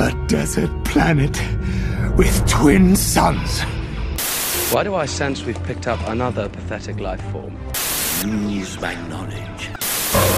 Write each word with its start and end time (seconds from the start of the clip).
A 0.00 0.12
desert 0.28 0.70
planet 0.84 1.36
with 2.16 2.48
twin 2.48 2.94
suns. 2.94 3.62
Why 4.72 4.84
do 4.84 4.94
I 4.94 5.06
sense 5.06 5.42
we've 5.42 5.60
picked 5.64 5.88
up 5.88 5.98
another 6.06 6.48
pathetic 6.48 7.00
life 7.00 7.20
form? 7.32 7.56
Use 8.48 8.80
my 8.80 8.94
knowledge. 9.08 9.70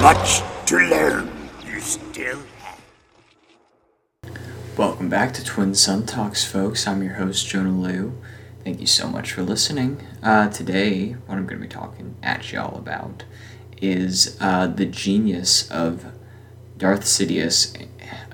Much 0.00 0.40
to 0.64 0.78
learn. 0.78 1.30
You 1.66 1.78
still 1.80 2.38
have. 2.60 2.80
Welcome 4.78 5.10
back 5.10 5.34
to 5.34 5.44
Twin 5.44 5.74
Sun 5.74 6.06
Talks, 6.06 6.42
folks. 6.42 6.86
I'm 6.86 7.02
your 7.02 7.16
host, 7.16 7.46
Jonah 7.46 7.78
Liu. 7.78 8.18
Thank 8.64 8.80
you 8.80 8.86
so 8.86 9.08
much 9.08 9.32
for 9.32 9.42
listening. 9.42 10.00
Uh, 10.22 10.48
today, 10.48 11.16
what 11.26 11.36
I'm 11.36 11.44
going 11.44 11.60
to 11.60 11.66
be 11.66 11.68
talking 11.68 12.16
at 12.22 12.50
y'all 12.50 12.78
about 12.78 13.24
is 13.82 14.38
uh, 14.40 14.68
the 14.68 14.86
genius 14.86 15.70
of 15.70 16.06
Darth 16.78 17.02
Sidious, 17.02 17.76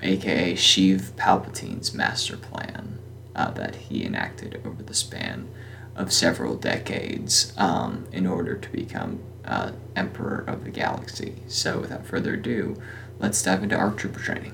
aka 0.03 0.55
Sheev 0.55 1.13
Palpatine's 1.17 1.95
master 1.95 2.37
plan 2.37 2.99
uh, 3.35 3.51
that 3.53 3.77
he 3.77 4.05
enacted 4.05 4.61
over 4.65 4.83
the 4.83 4.95
span 4.95 5.49
of 5.95 6.13
several 6.13 6.57
decades 6.57 7.53
um, 7.57 8.07
in 8.13 8.27
order 8.27 8.57
to 8.57 8.69
become 8.71 9.21
uh, 9.45 9.73
Emperor 9.95 10.45
of 10.47 10.65
the 10.65 10.71
Galaxy. 10.71 11.37
So, 11.47 11.81
without 11.81 12.07
further 12.07 12.35
ado, 12.35 12.77
let's 13.19 13.43
dive 13.43 13.63
into 13.63 13.77
ARC 13.77 13.97
Trooper 13.97 14.21
training. 14.21 14.53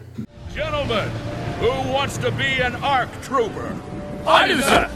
Gentlemen, 0.55 1.09
who 1.61 1.71
wants 1.91 2.19
to 2.19 2.31
be 2.31 2.61
an 2.61 2.77
ARC 2.77 3.09
trooper? 3.23 3.75
I 4.27 4.49
do, 4.49 4.61
sir. 4.61 4.91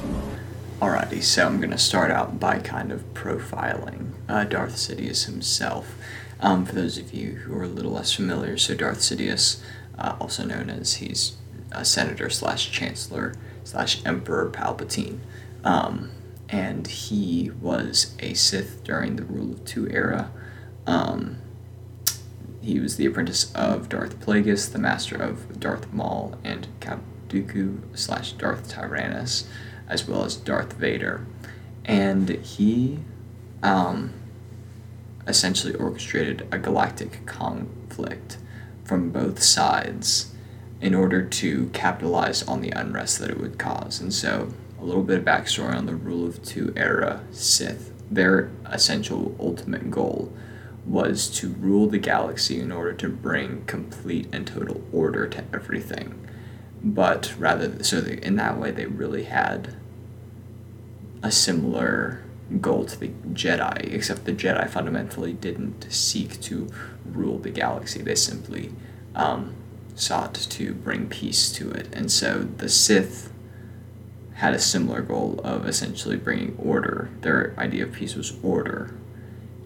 Alrighty, 0.81 1.23
so 1.23 1.47
I'm 1.47 1.59
going 1.59 1.71
to 1.71 1.79
start 1.79 2.11
out 2.11 2.39
by 2.39 2.59
kind 2.59 2.93
of 2.93 3.15
profiling 3.15 4.13
uh, 4.29 4.45
Darth 4.45 4.77
Sidious 4.77 5.25
himself. 5.25 5.97
Um, 6.41 6.67
for 6.67 6.75
those 6.75 6.99
of 6.99 7.15
you 7.15 7.31
who 7.31 7.57
are 7.59 7.63
a 7.63 7.69
little 7.69 7.93
less 7.93 8.13
familiar, 8.13 8.59
so 8.59 8.75
Darth 8.75 8.99
Sidious, 8.99 9.63
uh, 9.99 10.17
also 10.21 10.45
known 10.45 10.71
as 10.71 10.95
he's 10.95 11.37
a 11.73 11.85
senator 11.85 12.31
slash 12.31 12.71
chancellor 12.71 13.35
slash 13.65 14.05
emperor 14.05 14.51
Palpatine, 14.51 15.19
um, 15.65 16.11
and 16.49 16.87
he 16.87 17.51
was 17.61 18.15
a 18.21 18.35
Sith 18.35 18.85
during 18.85 19.17
the 19.17 19.25
Rule 19.25 19.53
of 19.53 19.65
Two 19.65 19.89
era. 19.91 20.31
Um, 20.87 21.39
he 22.63 22.81
was 22.81 22.97
the 22.97 23.07
apprentice 23.07 23.53
of 23.55 23.89
Darth 23.89 24.19
Plagueis, 24.21 24.73
the 24.73 24.79
master 24.79 25.17
of 25.17 25.61
Darth 25.61 25.93
Maul 25.93 26.37
and 26.43 26.67
Count 26.81 27.03
Dooku 27.29 27.81
slash 27.95 28.33
Darth 28.33 28.69
Tyrannus 28.69 29.49
as 29.89 30.09
well 30.09 30.25
as 30.25 30.37
Darth 30.37 30.73
Vader. 30.73 31.25
And 31.85 32.29
he 32.29 32.99
um, 33.63 34.13
essentially 35.27 35.75
orchestrated 35.75 36.47
a 36.51 36.59
galactic 36.59 37.25
conflict 37.27 38.39
from 38.87 39.11
both 39.11 39.43
sides 39.43 40.33
in 40.81 40.95
order 40.95 41.25
to 41.25 41.69
capitalize 41.73 42.43
on 42.43 42.61
the 42.61 42.71
unrest 42.71 43.19
that 43.19 43.31
it 43.31 43.41
would 43.41 43.59
cause. 43.59 44.01
And 44.01 44.13
so, 44.13 44.53
a 44.81 44.85
little 44.85 45.03
bit 45.03 45.19
of 45.19 45.25
backstory 45.25 45.75
on 45.75 45.87
the 45.87 45.95
Rule 45.95 46.27
of 46.27 46.43
Two 46.43 46.73
era 46.77 47.25
Sith. 47.33 47.93
Their 48.11 48.51
essential 48.67 49.35
ultimate 49.41 49.91
goal 49.91 50.33
was 50.85 51.29
to 51.31 51.49
rule 51.49 51.89
the 51.89 51.99
galaxy 51.99 52.61
in 52.61 52.71
order 52.71 52.93
to 52.93 53.09
bring 53.09 53.65
complete 53.65 54.29
and 54.33 54.47
total 54.47 54.83
order 54.93 55.27
to 55.27 55.43
everything 55.53 56.27
but 56.87 57.35
rather 57.39 57.83
so 57.83 58.01
they, 58.01 58.19
in 58.19 58.37
that 58.37 58.59
way 58.59 58.71
they 58.71 58.87
really 58.87 59.25
had 59.25 59.75
a 61.23 61.31
similar 61.31 62.23
goal 62.61 62.85
to 62.85 62.99
the 62.99 63.09
Jedi, 63.33 63.93
except 63.93 64.25
the 64.25 64.33
Jedi 64.33 64.69
fundamentally 64.69 65.33
didn't 65.33 65.93
seek 65.93 66.41
to 66.43 66.69
rule 67.05 67.39
the 67.39 67.51
galaxy. 67.51 68.03
They 68.03 68.15
simply 68.15 68.73
um, 69.15 69.55
sought 69.95 70.35
to 70.35 70.75
bring 70.75 71.09
peace 71.09 71.51
to 71.53 71.71
it. 71.71 71.89
And 71.93 72.11
so 72.11 72.47
the 72.57 72.69
Sith 72.69 73.33
had 74.35 74.55
a 74.55 74.59
similar 74.59 75.01
goal 75.01 75.41
of 75.43 75.67
essentially 75.67 76.17
bringing 76.17 76.57
order. 76.59 77.11
Their 77.23 77.55
idea 77.59 77.85
of 77.85 77.93
peace 77.93 78.15
was 78.15 78.39
order. 78.43 78.95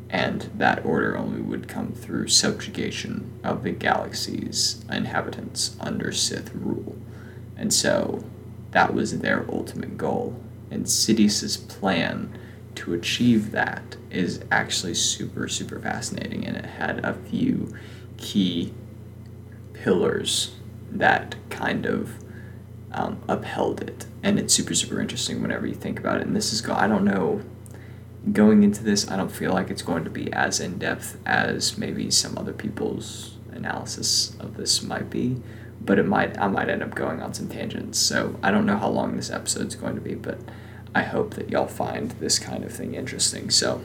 And 0.08 0.50
that 0.56 0.84
order 0.84 1.16
only 1.16 1.40
would 1.40 1.68
come 1.68 1.92
through 1.92 2.28
subjugation 2.28 3.38
of 3.44 3.62
the 3.62 3.70
galaxy's 3.70 4.84
inhabitants 4.90 5.76
under 5.80 6.12
Sith 6.12 6.52
rule. 6.54 6.96
And 7.56 7.72
so 7.72 8.24
that 8.70 8.94
was 8.94 9.18
their 9.18 9.44
ultimate 9.50 9.96
goal. 9.96 10.40
And 10.70 10.88
Sidious's 10.88 11.56
plan 11.56 12.36
to 12.80 12.94
achieve 12.94 13.50
that 13.52 13.96
is 14.10 14.42
actually 14.50 14.94
super, 14.94 15.48
super 15.48 15.78
fascinating. 15.78 16.46
And 16.46 16.56
it 16.56 16.64
had 16.64 17.04
a 17.04 17.14
few 17.14 17.74
key 18.16 18.72
pillars 19.74 20.54
that 20.90 21.36
kind 21.50 21.86
of 21.86 22.14
um, 22.92 23.22
upheld 23.28 23.82
it. 23.82 24.06
And 24.22 24.38
it's 24.38 24.54
super, 24.54 24.74
super 24.74 25.00
interesting 25.00 25.42
whenever 25.42 25.66
you 25.66 25.74
think 25.74 25.98
about 25.98 26.20
it. 26.20 26.26
And 26.26 26.34
this 26.34 26.52
is, 26.52 26.66
I 26.68 26.86
don't 26.86 27.04
know, 27.04 27.42
going 28.32 28.62
into 28.62 28.82
this, 28.82 29.10
I 29.10 29.16
don't 29.16 29.32
feel 29.32 29.52
like 29.52 29.70
it's 29.70 29.82
going 29.82 30.04
to 30.04 30.10
be 30.10 30.32
as 30.32 30.58
in 30.58 30.78
depth 30.78 31.18
as 31.26 31.76
maybe 31.76 32.10
some 32.10 32.36
other 32.38 32.52
people's 32.52 33.36
analysis 33.52 34.34
of 34.40 34.56
this 34.56 34.82
might 34.82 35.10
be 35.10 35.36
but 35.80 35.98
it 35.98 36.06
might 36.06 36.38
I 36.38 36.46
might 36.46 36.68
end 36.68 36.82
up 36.82 36.94
going 36.94 37.22
on 37.22 37.32
some 37.34 37.48
tangents. 37.48 37.98
So 37.98 38.38
I 38.42 38.50
don't 38.50 38.66
know 38.66 38.76
how 38.76 38.88
long 38.88 39.16
this 39.16 39.30
episode's 39.30 39.74
going 39.74 39.94
to 39.94 40.00
be, 40.00 40.14
but 40.14 40.38
I 40.94 41.02
hope 41.02 41.34
that 41.34 41.50
y'all 41.50 41.66
find 41.66 42.10
this 42.12 42.38
kind 42.38 42.64
of 42.64 42.72
thing 42.72 42.94
interesting. 42.94 43.50
So 43.50 43.82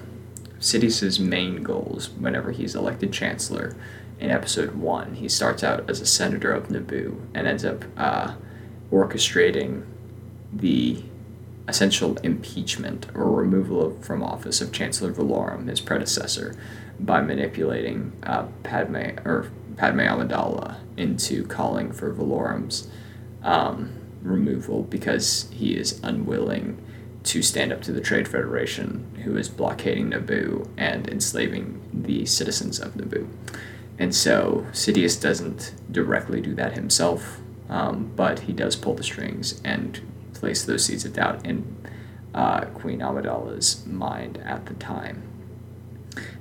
Sidious's 0.59 1.19
main 1.19 1.61
goals 1.61 2.09
whenever 2.09 2.51
he's 2.51 2.75
elected 2.75 3.13
chancellor 3.13 3.75
in 4.19 4.31
episode 4.31 4.75
one, 4.75 5.15
he 5.15 5.29
starts 5.29 5.63
out 5.63 5.89
as 5.89 5.99
a 5.99 6.05
senator 6.05 6.51
of 6.51 6.69
Naboo 6.69 7.19
and 7.33 7.47
ends 7.47 7.65
up 7.65 7.83
uh, 7.97 8.35
orchestrating 8.91 9.85
the 10.53 11.03
essential 11.67 12.15
impeachment 12.17 13.07
or 13.13 13.31
removal 13.31 13.85
of, 13.85 14.05
from 14.05 14.23
office 14.23 14.61
of 14.61 14.71
Chancellor 14.71 15.11
Valorum, 15.11 15.67
his 15.67 15.81
predecessor, 15.81 16.55
by 16.99 17.21
manipulating 17.21 18.13
uh, 18.23 18.45
Padme 18.63 19.17
or 19.25 19.51
Padme 19.75 20.01
Amidala 20.01 20.77
into 20.95 21.45
calling 21.45 21.91
for 21.91 22.13
Valorum's 22.13 22.87
um, 23.43 23.93
removal 24.21 24.83
because 24.83 25.49
he 25.51 25.75
is 25.75 25.99
unwilling 26.03 26.81
to 27.25 27.41
stand 27.41 27.73
up 27.73 27.81
to 27.81 27.91
the 27.91 28.01
Trade 28.01 28.27
Federation, 28.27 29.21
who 29.23 29.35
is 29.35 29.49
blockading 29.49 30.11
Naboo 30.11 30.69
and 30.77 31.09
enslaving 31.09 31.81
the 31.93 32.25
citizens 32.25 32.79
of 32.79 32.93
Naboo. 32.93 33.27
And 33.97 34.13
so 34.13 34.65
Sidious 34.71 35.19
doesn't 35.19 35.73
directly 35.91 36.41
do 36.41 36.53
that 36.55 36.73
himself, 36.73 37.39
um, 37.69 38.11
but 38.15 38.41
he 38.41 38.53
does 38.53 38.75
pull 38.75 38.93
the 38.93 39.03
strings 39.03 39.59
and 39.63 39.99
place 40.33 40.63
those 40.63 40.85
seeds 40.85 41.05
of 41.05 41.13
doubt 41.13 41.45
in 41.45 41.75
uh, 42.33 42.65
Queen 42.65 42.99
Amidala's 42.99 43.85
mind 43.87 44.37
at 44.45 44.65
the 44.67 44.73
time. 44.75 45.23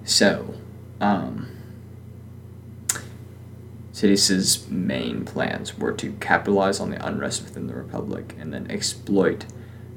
So, 0.04 0.54
um, 1.00 1.48
Sidious's 3.92 4.68
main 4.68 5.24
plans 5.24 5.78
were 5.78 5.92
to 5.92 6.12
capitalize 6.14 6.80
on 6.80 6.90
the 6.90 7.06
unrest 7.06 7.44
within 7.44 7.68
the 7.68 7.74
Republic 7.74 8.34
and 8.40 8.52
then 8.52 8.68
exploit 8.68 9.46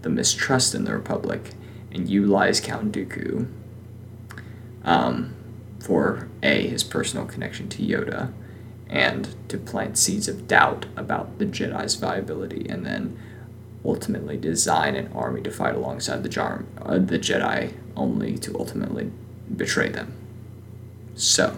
the 0.07 0.13
mistrust 0.13 0.73
in 0.73 0.85
the 0.85 0.93
Republic 0.93 1.51
and 1.91 2.07
utilize 2.07 2.61
Count 2.61 2.93
Dooku 2.93 3.45
um, 4.85 5.35
for 5.81 6.29
A, 6.41 6.65
his 6.69 6.81
personal 6.81 7.25
connection 7.25 7.67
to 7.67 7.83
Yoda, 7.83 8.31
and 8.89 9.35
to 9.49 9.57
plant 9.57 9.97
seeds 9.97 10.29
of 10.29 10.47
doubt 10.47 10.85
about 10.95 11.39
the 11.39 11.45
Jedi's 11.45 11.95
viability, 11.95 12.65
and 12.69 12.85
then 12.85 13.19
ultimately 13.83 14.37
design 14.37 14.95
an 14.95 15.11
army 15.13 15.41
to 15.41 15.51
fight 15.51 15.75
alongside 15.75 16.23
the, 16.23 16.29
Jar- 16.29 16.63
uh, 16.81 16.99
the 16.99 17.19
Jedi, 17.19 17.73
only 17.97 18.37
to 18.37 18.57
ultimately 18.57 19.11
betray 19.53 19.89
them. 19.89 20.13
So, 21.15 21.57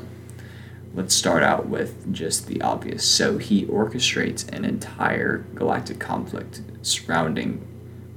let's 0.96 1.14
start 1.14 1.44
out 1.44 1.68
with 1.68 2.12
just 2.12 2.48
the 2.48 2.64
obvious. 2.64 3.06
So 3.06 3.38
he 3.38 3.68
orchestrates 3.68 4.52
an 4.52 4.66
entire 4.66 5.46
galactic 5.54 6.00
conflict 6.00 6.62
surrounding 6.81 7.63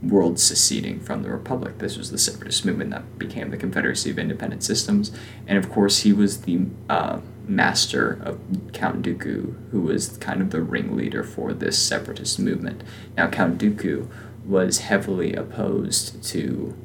worlds 0.02 0.42
seceding 0.42 1.00
from 1.00 1.22
the 1.22 1.30
Republic. 1.30 1.78
This 1.78 1.96
was 1.96 2.10
the 2.10 2.18
separatist 2.18 2.64
movement 2.64 2.90
that 2.90 3.18
became 3.18 3.50
the 3.50 3.56
Confederacy 3.56 4.10
of 4.10 4.18
Independent 4.18 4.64
Systems. 4.64 5.12
And 5.46 5.58
of 5.58 5.70
course, 5.70 6.00
he 6.00 6.12
was 6.12 6.42
the 6.42 6.66
uh, 6.88 7.20
master 7.46 8.20
of 8.24 8.40
Count 8.72 9.02
Dooku, 9.02 9.70
who 9.70 9.80
was 9.80 10.16
kind 10.18 10.40
of 10.40 10.50
the 10.50 10.60
ringleader 10.60 11.22
for 11.22 11.52
this 11.52 11.78
separatist 11.78 12.38
movement. 12.38 12.82
Now, 13.16 13.28
Count 13.28 13.58
Dooku 13.58 14.08
was 14.44 14.78
heavily 14.80 15.34
opposed 15.34 16.22
to. 16.24 16.76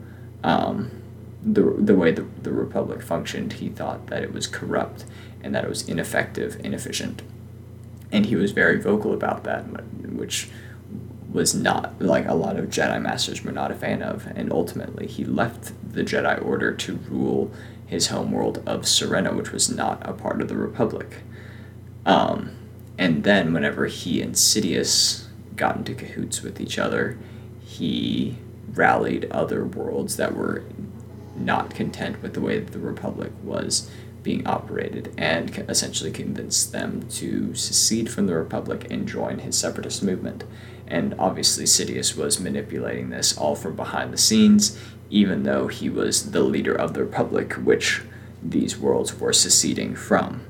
Um, 0.44 0.92
the, 1.44 1.62
the 1.78 1.96
way 1.96 2.12
the, 2.12 2.26
the 2.42 2.52
Republic 2.52 3.02
functioned, 3.02 3.54
he 3.54 3.70
thought 3.70 4.08
that 4.08 4.22
it 4.22 4.34
was 4.34 4.48
corrupt 4.48 5.06
and 5.42 5.56
that 5.56 5.64
it 5.64 5.70
was 5.70 5.88
ineffective, 5.88 6.60
inefficient. 6.64 7.22
And 8.12 8.26
he 8.26 8.36
was 8.36 8.52
very 8.52 8.82
vocal 8.82 9.14
about 9.14 9.44
that, 9.46 9.62
which 10.12 10.50
was 11.38 11.54
not 11.54 11.94
like 12.02 12.28
a 12.28 12.34
lot 12.34 12.58
of 12.58 12.66
Jedi 12.66 13.00
Masters 13.00 13.44
were 13.44 13.52
not 13.52 13.72
a 13.72 13.76
fan 13.76 14.02
of. 14.02 14.26
And 14.36 14.52
ultimately, 14.52 15.06
he 15.06 15.24
left 15.24 15.72
the 15.94 16.04
Jedi 16.04 16.44
Order 16.44 16.74
to 16.74 16.96
rule 17.10 17.52
his 17.86 18.08
homeworld 18.08 18.58
of 18.66 18.82
Serenno, 18.82 19.36
which 19.38 19.52
was 19.52 19.70
not 19.70 20.02
a 20.02 20.14
part 20.14 20.42
of 20.42 20.48
the 20.48 20.58
Republic. 20.58 21.18
Um, 22.08 22.58
and 22.98 23.24
then 23.24 23.54
whenever 23.54 23.86
he 23.86 24.20
and 24.20 24.34
Sidious 24.34 25.28
got 25.56 25.78
into 25.78 25.94
cahoots 25.94 26.42
with 26.42 26.60
each 26.60 26.80
other, 26.80 27.20
he 27.64 28.38
rallied 28.74 29.30
other 29.32 29.64
worlds 29.64 30.18
that 30.18 30.36
were 30.36 30.64
not 31.36 31.76
content 31.76 32.20
with 32.24 32.34
the 32.34 32.42
way 32.42 32.60
that 32.60 32.72
the 32.72 32.80
Republic 32.80 33.32
was 33.44 33.92
being 34.24 34.46
operated 34.48 35.14
and 35.18 35.64
essentially 35.70 36.12
convinced 36.12 36.72
them 36.72 37.08
to 37.10 37.54
secede 37.54 38.10
from 38.10 38.26
the 38.26 38.36
Republic 38.36 38.88
and 38.90 39.08
join 39.08 39.40
his 39.40 39.56
separatist 39.56 40.02
movement. 40.02 40.44
And 40.88 41.16
obviously, 41.20 41.66
Sidious 41.66 42.16
was 42.16 42.40
manipulating 42.40 43.10
this 43.10 43.38
all 43.38 43.56
from 43.56 43.76
behind 43.76 44.14
the 44.14 44.18
scenes, 44.18 44.80
even 45.10 45.44
though 45.44 45.68
he 45.68 45.90
was 45.90 46.32
the 46.32 46.42
leader 46.42 46.74
of 46.76 46.94
the 46.94 47.04
Republic, 47.04 47.54
which 47.54 48.02
these 48.42 48.78
worlds 48.78 49.20
were 49.20 49.34
seceding 49.34 49.96
from. 49.96 50.42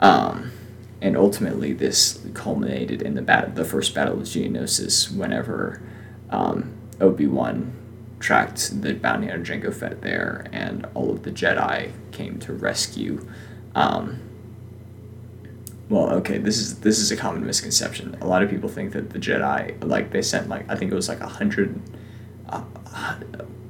Um, 0.00 0.52
and 1.00 1.16
ultimately, 1.16 1.72
this 1.72 2.24
culminated 2.34 3.02
in 3.02 3.14
the 3.14 3.22
bat- 3.22 3.56
the 3.56 3.64
first 3.64 3.94
battle 3.94 4.20
of 4.20 4.26
Geonosis, 4.26 5.14
whenever 5.14 5.82
um, 6.30 6.72
Obi 7.00 7.26
Wan 7.26 7.72
tracked 8.20 8.82
the 8.82 8.94
bounty 8.94 9.26
hunter 9.26 9.52
Jango 9.52 9.74
Fett 9.74 10.00
there, 10.02 10.46
and 10.52 10.86
all 10.94 11.10
of 11.10 11.24
the 11.24 11.30
Jedi 11.30 11.90
came 12.12 12.38
to 12.40 12.52
rescue. 12.52 13.26
Um, 13.74 14.20
well, 15.92 16.08
okay, 16.14 16.38
this 16.38 16.56
is 16.56 16.80
this 16.80 16.98
is 16.98 17.10
a 17.10 17.16
common 17.16 17.44
misconception. 17.44 18.16
A 18.22 18.26
lot 18.26 18.42
of 18.42 18.48
people 18.48 18.70
think 18.70 18.94
that 18.94 19.10
the 19.10 19.18
Jedi, 19.18 19.84
like 19.84 20.10
they 20.10 20.22
sent 20.22 20.48
like 20.48 20.64
I 20.70 20.74
think 20.74 20.90
it 20.90 20.94
was 20.94 21.06
like 21.06 21.20
a 21.20 21.28
hundred, 21.28 21.78
uh, 22.48 22.64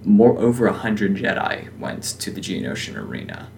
more 0.04 0.38
over 0.38 0.68
a 0.68 0.72
hundred 0.72 1.16
Jedi 1.16 1.76
went 1.80 2.04
to 2.20 2.30
the 2.30 2.40
Geonosian 2.40 2.96
arena, 2.96 3.50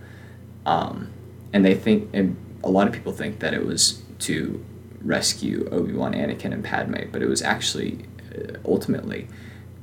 um, 0.65 1.13
and 1.53 1.63
they 1.63 1.75
think 1.75 2.09
and 2.15 2.39
a 2.65 2.71
lot 2.71 2.87
of 2.87 2.95
people 2.95 3.13
think 3.13 3.41
that 3.41 3.53
it 3.53 3.67
was 3.67 4.03
to 4.21 4.65
rescue 5.03 5.69
Obi 5.71 5.93
Wan, 5.93 6.15
Anakin, 6.15 6.55
and 6.55 6.65
Padme, 6.65 7.11
but 7.13 7.21
it 7.21 7.29
was 7.29 7.43
actually 7.43 8.07
uh, 8.35 8.57
ultimately 8.65 9.29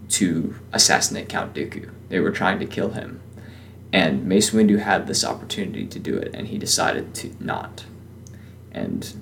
to 0.09 0.55
assassinate 0.73 1.29
Count 1.29 1.53
Dooku. 1.53 1.91
They 2.09 2.19
were 2.19 2.31
trying 2.31 2.57
to 2.57 2.65
kill 2.65 2.93
him, 2.93 3.21
and 3.93 4.25
Mace 4.25 4.49
Windu 4.49 4.79
had 4.79 5.05
this 5.05 5.23
opportunity 5.23 5.85
to 5.85 5.99
do 5.99 6.17
it, 6.17 6.33
and 6.33 6.47
he 6.47 6.57
decided 6.57 7.13
to 7.13 7.35
not 7.39 7.85
and 8.71 9.13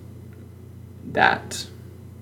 that 1.04 1.68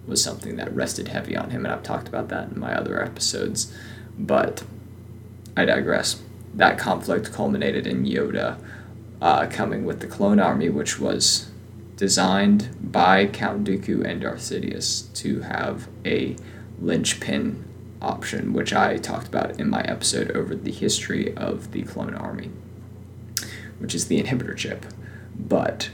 was 0.05 0.23
something 0.23 0.55
that 0.55 0.73
rested 0.73 1.09
heavy 1.09 1.35
on 1.35 1.49
him 1.49 1.65
and 1.65 1.73
i've 1.73 1.83
talked 1.83 2.07
about 2.07 2.29
that 2.29 2.49
in 2.51 2.59
my 2.59 2.73
other 2.73 3.03
episodes. 3.03 3.73
But 4.17 4.63
i 5.55 5.65
digress. 5.65 6.21
That 6.53 6.77
conflict 6.77 7.33
culminated 7.33 7.85
in 7.85 8.05
yoda 8.05 8.57
uh, 9.21 9.47
coming 9.47 9.85
with 9.85 9.99
the 9.99 10.07
clone 10.07 10.39
army 10.39 10.69
which 10.69 10.99
was 10.99 11.49
designed 11.95 12.69
by 12.91 13.25
count 13.25 13.63
dooku 13.63 14.05
and 14.05 14.21
darth 14.21 14.39
sidious 14.39 15.11
to 15.15 15.41
have 15.41 15.87
a 16.05 16.35
linchpin 16.79 17.63
option 18.01 18.53
which 18.53 18.71
i 18.71 18.97
talked 18.97 19.27
about 19.27 19.59
in 19.59 19.67
my 19.67 19.81
episode 19.81 20.29
over 20.31 20.55
the 20.55 20.71
history 20.71 21.35
of 21.35 21.71
the 21.71 21.81
clone 21.81 22.13
army 22.13 22.51
which 23.79 23.93
is 23.93 24.07
the 24.07 24.21
inhibitor 24.21 24.55
chip. 24.55 24.85
But 25.37 25.89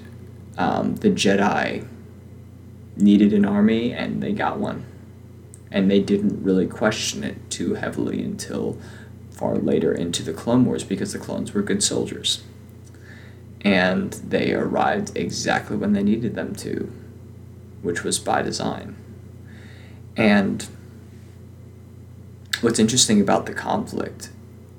um, 0.58 0.96
the 0.98 1.10
Jedi 1.10 1.88
needed 2.96 3.34
an 3.34 3.46
army 3.46 3.92
and 3.92 4.22
they 4.22 4.34
got 4.34 4.60
one. 4.60 4.86
And 5.72 5.90
they 5.90 6.00
didn't 6.00 6.44
really 6.44 6.68
question 6.68 7.24
it 7.24 7.50
too 7.50 7.74
heavily 7.74 8.22
until 8.24 8.78
far 9.32 9.56
later 9.56 9.92
into 9.92 10.22
the 10.22 10.34
Clone 10.34 10.66
Wars 10.66 10.84
because 10.84 11.14
the 11.14 11.20
clones 11.20 11.54
were 11.54 11.64
good 11.64 11.84
soldiers. 11.84 12.44
And 13.62 14.14
they 14.14 14.54
arrived 14.54 15.18
exactly 15.18 15.76
when 15.76 15.94
they 15.94 16.04
needed 16.04 16.36
them 16.36 16.54
to, 16.58 16.92
which 17.82 18.04
was 18.04 18.20
by 18.20 18.42
design. 18.44 18.96
And 20.16 20.68
what's 22.62 22.78
interesting 22.78 23.20
about 23.20 23.48
the 23.48 23.54
conflict, 23.54 24.30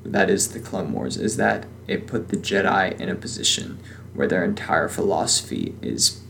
that 0.05 0.31
is 0.31 0.53
the 0.53 0.61
Clone 0.61 0.93
Wars, 0.93 1.17
is 1.17 1.37
that 1.39 1.67
it 1.89 2.07
put 2.07 2.29
the 2.29 2.37
Jedi 2.37 2.99
in 3.01 3.09
a 3.09 3.15
position 3.15 3.81
where 4.15 4.29
their 4.29 4.45
entire 4.45 4.89
philosophy 4.89 5.75
is 5.83 6.21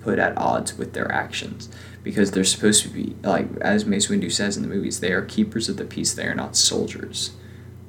put 0.00 0.18
at 0.18 0.36
odds 0.38 0.78
with 0.78 0.92
their 0.92 1.10
actions. 1.12 1.68
Because 2.02 2.30
they're 2.30 2.44
supposed 2.44 2.82
to 2.82 2.88
be 2.88 3.16
like 3.22 3.48
as 3.60 3.84
Mace 3.84 4.06
Windu 4.06 4.30
says 4.30 4.56
in 4.56 4.62
the 4.62 4.68
movies 4.68 5.00
they 5.00 5.12
are 5.12 5.22
keepers 5.22 5.68
of 5.68 5.76
the 5.76 5.84
peace 5.84 6.14
they 6.14 6.26
are 6.26 6.34
not 6.34 6.56
soldiers. 6.56 7.32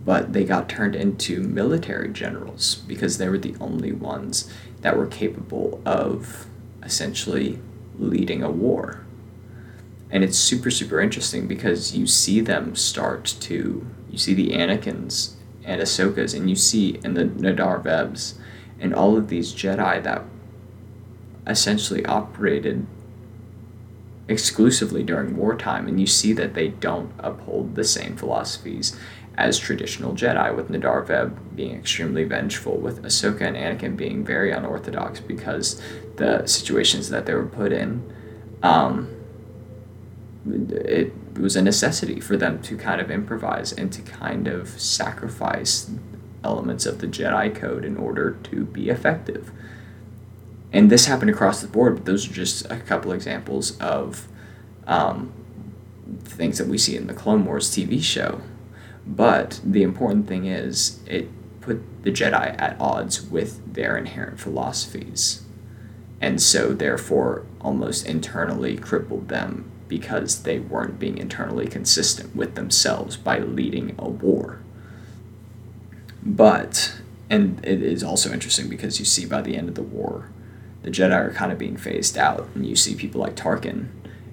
But 0.04 0.34
they 0.34 0.44
got 0.44 0.70
turned 0.70 0.96
into 0.96 1.42
military 1.42 2.10
generals 2.10 2.76
because 2.76 3.18
they 3.18 3.30
were 3.30 3.38
the 3.38 3.56
only 3.60 3.92
ones 3.92 4.52
that 4.82 4.98
were 4.98 5.06
capable 5.06 5.82
of 5.86 6.48
essentially 6.82 7.60
leading 8.00 8.42
a 8.42 8.50
war. 8.50 9.06
And 10.10 10.24
it's 10.24 10.38
super 10.38 10.72
super 10.72 11.00
interesting 11.00 11.48
because 11.48 11.96
you 11.96 12.08
see 12.08 12.42
them 12.42 12.76
start 12.76 13.36
to 13.42 13.86
you 14.10 14.18
see 14.18 14.34
the 14.34 14.50
Anakins 14.50 15.34
and 15.64 15.82
Ahsokas 15.82 16.36
and 16.36 16.50
you 16.50 16.56
see 16.56 17.00
in 17.04 17.14
the 17.14 17.26
Nahdar 17.26 17.84
Vebs 17.84 18.34
and 18.80 18.94
all 18.94 19.18
of 19.18 19.30
these 19.30 19.54
Jedi 19.54 20.04
that 20.04 20.24
essentially 21.46 22.06
operated 22.06 22.86
exclusively 24.28 25.04
during 25.04 25.38
wartime, 25.38 25.88
and 25.88 26.00
you 26.00 26.08
see 26.08 26.34
that 26.34 26.54
they 26.54 26.68
don't 26.68 27.12
uphold 27.20 27.76
the 27.76 27.84
same 27.84 28.16
philosophies 28.16 28.98
as 29.38 29.60
traditional 29.60 30.14
Jedi, 30.14 30.56
with 30.56 30.70
Nahdar 30.70 31.06
Veb 31.06 31.56
being 31.56 31.76
extremely 31.76 32.24
vengeful, 32.24 32.78
with 32.78 33.04
Ahsoka 33.04 33.42
and 33.42 33.56
Anakin 33.56 33.96
being 33.96 34.26
very 34.26 34.52
unorthodox 34.52 35.20
because 35.20 35.82
the 36.18 36.46
situations 36.48 37.10
that 37.10 37.28
they 37.28 37.36
were 37.36 37.46
put 37.46 37.72
in, 37.72 38.04
um, 38.64 39.14
it 40.46 41.14
was 41.38 41.56
a 41.56 41.62
necessity 41.62 42.20
for 42.20 42.36
them 42.36 42.62
to 42.64 42.76
kind 42.76 43.00
of 43.00 43.12
improvise 43.12 43.72
and 43.72 43.92
to 43.94 44.02
kind 44.02 44.48
of 44.48 44.70
sacrifice 44.82 45.92
elements 46.44 46.86
of 46.86 47.00
the 47.00 47.08
Jedi 47.08 47.54
Code 47.54 47.86
in 47.86 47.98
order 47.98 48.38
to 48.44 48.66
be 48.66 48.90
effective. 48.90 49.52
And 50.72 50.90
this 50.90 51.06
happened 51.06 51.30
across 51.30 51.62
the 51.62 51.68
board, 51.68 51.96
but 51.96 52.06
those 52.06 52.30
are 52.30 52.34
just 52.34 52.66
a 52.70 52.78
couple 52.78 53.12
examples 53.12 53.78
of 53.80 54.28
um, 54.86 55.32
things 56.24 56.58
that 56.58 56.68
we 56.68 56.78
see 56.78 56.96
in 56.96 57.08
the 57.08 57.14
Clone 57.14 57.46
Wars 57.46 57.70
TV 57.70 58.02
show. 58.02 58.42
But 59.06 59.62
the 59.64 59.84
important 59.84 60.28
thing 60.28 60.46
is, 60.46 61.00
it 61.06 61.30
put 61.62 62.04
the 62.04 62.12
Jedi 62.12 62.60
at 62.60 62.80
odds 62.80 63.22
with 63.22 63.74
their 63.74 63.98
inherent 63.98 64.40
philosophies. 64.40 65.44
And 66.20 66.42
so, 66.42 66.74
therefore, 66.74 67.46
almost 67.62 68.06
internally 68.06 68.78
crippled 68.78 69.30
them 69.30 69.72
because 69.88 70.44
they 70.44 70.60
weren't 70.60 71.00
being 71.00 71.18
internally 71.18 71.68
consistent 71.68 72.36
with 72.36 72.56
themselves 72.56 73.16
by 73.16 73.40
leading 73.40 73.96
a 73.98 74.10
war. 74.10 74.60
But, 76.28 76.94
and 77.30 77.66
it 77.66 77.82
is 77.82 78.04
also 78.04 78.34
interesting 78.34 78.68
because 78.68 79.00
you 79.00 79.06
see 79.06 79.26
by 79.26 79.42
the 79.42 79.56
end 79.56 79.70
of 79.70 79.76
the 79.76 79.82
war, 79.82 80.30
the 80.84 80.92
Jedi 80.92 81.14
are 81.14 81.32
kind 81.32 81.54
of 81.54 81.58
being 81.58 81.78
phased 81.78 82.18
out, 82.18 82.50
and 82.54 82.66
you 82.66 82.76
see 82.76 82.96
people 82.96 83.22
like 83.22 83.36
Tarkin 83.36 83.88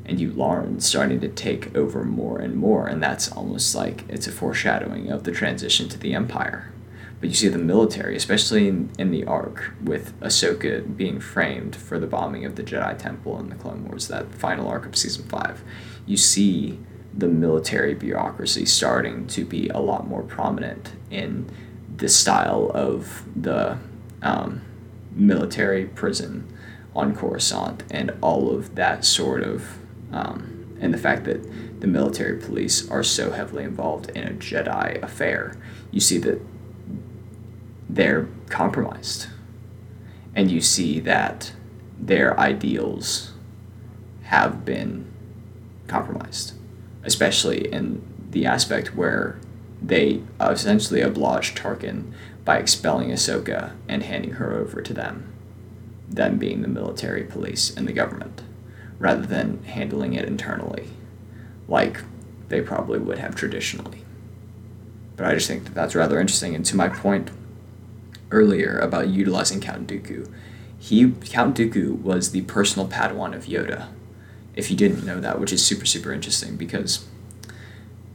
and 0.04 0.18
Yularen 0.18 0.82
starting 0.82 1.20
to 1.20 1.28
take 1.28 1.74
over 1.76 2.04
more 2.04 2.40
and 2.40 2.56
more, 2.56 2.88
and 2.88 3.00
that's 3.00 3.30
almost 3.30 3.76
like 3.76 4.04
it's 4.08 4.26
a 4.26 4.32
foreshadowing 4.32 5.08
of 5.10 5.22
the 5.22 5.30
transition 5.30 5.88
to 5.88 5.98
the 5.98 6.14
Empire. 6.14 6.72
But 7.20 7.28
you 7.28 7.36
see 7.36 7.48
the 7.48 7.58
military, 7.58 8.16
especially 8.16 8.66
in, 8.66 8.90
in 8.98 9.12
the 9.12 9.24
arc, 9.24 9.72
with 9.80 10.18
Ahsoka 10.20 10.96
being 10.96 11.20
framed 11.20 11.76
for 11.76 12.00
the 12.00 12.08
bombing 12.08 12.44
of 12.44 12.56
the 12.56 12.64
Jedi 12.64 12.98
Temple 12.98 13.38
in 13.38 13.50
the 13.50 13.54
Clone 13.54 13.84
Wars, 13.84 14.08
that 14.08 14.34
final 14.34 14.68
arc 14.68 14.84
of 14.84 14.96
season 14.96 15.26
five. 15.28 15.62
You 16.06 16.16
see 16.16 16.80
the 17.16 17.28
military 17.28 17.94
bureaucracy 17.94 18.66
starting 18.66 19.28
to 19.28 19.44
be 19.44 19.68
a 19.68 19.78
lot 19.78 20.08
more 20.08 20.22
prominent 20.22 20.92
in 21.10 21.48
the 21.96 22.08
style 22.08 22.70
of 22.74 23.24
the 23.40 23.78
um, 24.22 24.62
military 25.12 25.86
prison 25.86 26.52
on 26.94 27.14
Coruscant 27.14 27.82
and 27.90 28.12
all 28.20 28.54
of 28.54 28.74
that 28.74 29.04
sort 29.04 29.42
of, 29.42 29.78
um, 30.12 30.76
and 30.80 30.92
the 30.92 30.98
fact 30.98 31.24
that 31.24 31.80
the 31.80 31.86
military 31.86 32.38
police 32.38 32.88
are 32.90 33.02
so 33.02 33.30
heavily 33.30 33.64
involved 33.64 34.10
in 34.10 34.26
a 34.26 34.32
Jedi 34.32 35.02
affair, 35.02 35.56
you 35.90 36.00
see 36.00 36.18
that 36.18 36.40
they're 37.88 38.28
compromised. 38.48 39.28
And 40.34 40.50
you 40.50 40.60
see 40.60 40.98
that 41.00 41.52
their 41.98 42.38
ideals 42.40 43.32
have 44.24 44.64
been 44.64 45.12
compromised, 45.86 46.54
especially 47.04 47.70
in 47.72 48.02
the 48.30 48.46
aspect 48.46 48.96
where 48.96 49.38
they 49.86 50.22
uh, 50.40 50.50
essentially 50.50 51.00
obliged 51.00 51.56
Tarkin 51.56 52.12
by 52.44 52.58
expelling 52.58 53.10
Ahsoka 53.10 53.72
and 53.88 54.02
handing 54.02 54.32
her 54.32 54.54
over 54.54 54.80
to 54.82 54.92
them, 54.94 55.32
them 56.08 56.38
being 56.38 56.62
the 56.62 56.68
military 56.68 57.24
police 57.24 57.74
and 57.74 57.86
the 57.86 57.92
government, 57.92 58.42
rather 58.98 59.26
than 59.26 59.62
handling 59.64 60.14
it 60.14 60.26
internally, 60.26 60.88
like 61.68 62.02
they 62.48 62.60
probably 62.60 62.98
would 62.98 63.18
have 63.18 63.34
traditionally. 63.34 64.02
But 65.16 65.26
I 65.26 65.34
just 65.34 65.48
think 65.48 65.64
that 65.64 65.74
that's 65.74 65.94
rather 65.94 66.20
interesting. 66.20 66.54
And 66.54 66.64
to 66.66 66.76
my 66.76 66.88
point 66.88 67.30
earlier 68.30 68.78
about 68.78 69.08
utilizing 69.08 69.60
Count 69.60 69.86
Dooku, 69.86 70.30
he 70.78 71.12
Count 71.26 71.56
Dooku 71.56 72.00
was 72.00 72.32
the 72.32 72.42
personal 72.42 72.88
Padawan 72.88 73.34
of 73.34 73.44
Yoda. 73.44 73.88
If 74.54 74.70
you 74.70 74.76
didn't 74.76 75.06
know 75.06 75.20
that, 75.20 75.40
which 75.40 75.52
is 75.52 75.64
super 75.64 75.86
super 75.86 76.12
interesting 76.12 76.56
because 76.56 77.06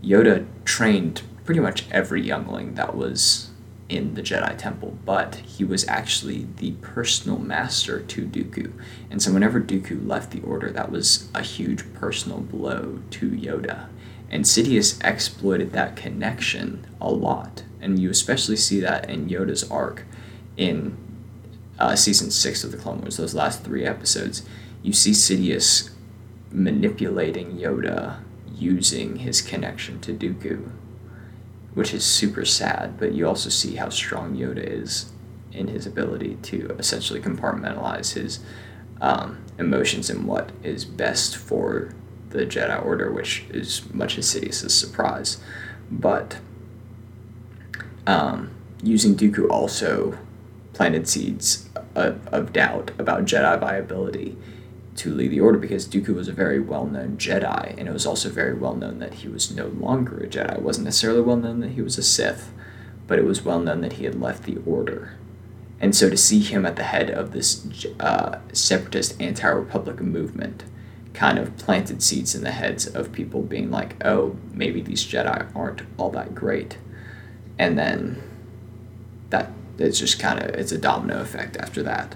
Yoda 0.03 0.45
trained 0.65 1.21
pretty 1.49 1.59
much 1.59 1.89
every 1.89 2.21
youngling 2.21 2.75
that 2.75 2.95
was 2.95 3.49
in 3.89 4.13
the 4.13 4.21
Jedi 4.21 4.55
Temple, 4.55 4.95
but 5.03 5.37
he 5.37 5.63
was 5.63 5.87
actually 5.87 6.45
the 6.57 6.73
personal 6.73 7.39
master 7.39 8.01
to 8.01 8.27
Dooku. 8.27 8.71
And 9.09 9.19
so 9.19 9.33
whenever 9.33 9.59
Dooku 9.59 10.07
left 10.07 10.29
the 10.29 10.43
Order, 10.43 10.69
that 10.69 10.91
was 10.91 11.27
a 11.33 11.41
huge 11.41 11.91
personal 11.95 12.37
blow 12.37 13.01
to 13.09 13.31
Yoda. 13.31 13.87
And 14.29 14.45
Sidious 14.45 15.03
exploited 15.03 15.73
that 15.73 15.95
connection 15.95 16.85
a 17.01 17.09
lot. 17.09 17.63
And 17.81 17.97
you 17.97 18.11
especially 18.11 18.55
see 18.55 18.79
that 18.81 19.09
in 19.09 19.27
Yoda's 19.27 19.71
arc 19.71 20.05
in 20.55 20.95
uh, 21.79 21.95
season 21.95 22.29
six 22.29 22.63
of 22.63 22.71
the 22.71 22.77
Clone 22.77 23.01
Wars, 23.01 23.17
those 23.17 23.33
last 23.33 23.63
three 23.63 23.85
episodes. 23.85 24.43
You 24.83 24.93
see 24.93 25.13
Sidious 25.13 25.89
manipulating 26.51 27.57
Yoda 27.57 28.19
using 28.53 29.15
his 29.15 29.41
connection 29.41 29.99
to 30.01 30.13
Dooku 30.13 30.73
which 31.79 31.93
is 31.93 32.03
super 32.03 32.43
sad, 32.43 32.99
but 32.99 33.13
you 33.13 33.25
also 33.25 33.49
see 33.49 33.77
how 33.77 33.87
strong 33.87 34.35
Yoda 34.35 34.61
is 34.61 35.13
in 35.53 35.69
his 35.69 35.87
ability 35.87 36.37
to 36.41 36.75
essentially 36.77 37.21
compartmentalize 37.21 38.15
his 38.15 38.41
um, 38.99 39.37
emotions 39.57 40.09
and 40.09 40.27
what 40.27 40.49
is 40.61 40.83
best 40.83 41.37
for 41.37 41.93
the 42.31 42.45
Jedi 42.45 42.85
Order, 42.85 43.13
which 43.13 43.45
is 43.49 43.81
much 43.93 44.17
as 44.17 44.29
Sidious's 44.29 44.77
surprise. 44.77 45.37
But 45.89 46.39
um, 48.05 48.51
using 48.83 49.15
Dooku 49.15 49.49
also 49.49 50.17
planted 50.73 51.07
seeds 51.07 51.69
of, 51.95 52.27
of 52.27 52.51
doubt 52.51 52.91
about 52.99 53.23
Jedi 53.23 53.57
viability 53.57 54.35
to 54.99 55.13
lead 55.13 55.31
the 55.31 55.39
Order 55.39 55.57
because 55.57 55.87
Dooku 55.87 56.13
was 56.13 56.27
a 56.27 56.33
very 56.33 56.59
well 56.59 56.85
known 56.85 57.17
Jedi, 57.17 57.77
and 57.77 57.87
it 57.87 57.91
was 57.93 58.05
also 58.05 58.29
very 58.29 58.53
well 58.53 58.75
known 58.75 58.99
that 58.99 59.15
he 59.15 59.27
was 59.27 59.49
no 59.49 59.67
longer 59.67 60.17
a 60.19 60.27
Jedi. 60.27 60.55
It 60.57 60.61
wasn't 60.61 60.85
necessarily 60.85 61.21
well 61.21 61.37
known 61.37 61.61
that 61.61 61.71
he 61.71 61.81
was 61.81 61.97
a 61.97 62.03
Sith, 62.03 62.51
but 63.07 63.17
it 63.17 63.25
was 63.25 63.41
well 63.41 63.59
known 63.59 63.81
that 63.81 63.93
he 63.93 64.05
had 64.05 64.19
left 64.19 64.43
the 64.43 64.57
Order. 64.65 65.15
And 65.79 65.95
so 65.95 66.09
to 66.09 66.17
see 66.17 66.41
him 66.41 66.65
at 66.65 66.75
the 66.75 66.83
head 66.83 67.09
of 67.09 67.31
this 67.31 67.65
uh, 67.99 68.39
separatist 68.51 69.19
anti 69.21 69.47
Republic 69.47 70.01
movement 70.01 70.63
kind 71.13 71.39
of 71.39 71.57
planted 71.57 72.03
seeds 72.03 72.35
in 72.35 72.43
the 72.43 72.51
heads 72.51 72.85
of 72.85 73.11
people 73.11 73.41
being 73.41 73.71
like, 73.71 73.95
oh, 74.05 74.35
maybe 74.53 74.81
these 74.81 75.03
Jedi 75.05 75.49
aren't 75.55 75.81
all 75.97 76.09
that 76.11 76.35
great. 76.35 76.77
And 77.57 77.77
then 77.77 78.21
that 79.29 79.51
it's 79.77 79.99
just 79.99 80.19
kind 80.19 80.39
of 80.39 80.49
it's 80.55 80.73
a 80.73 80.77
domino 80.77 81.21
effect 81.21 81.55
after 81.57 81.81
that. 81.83 82.15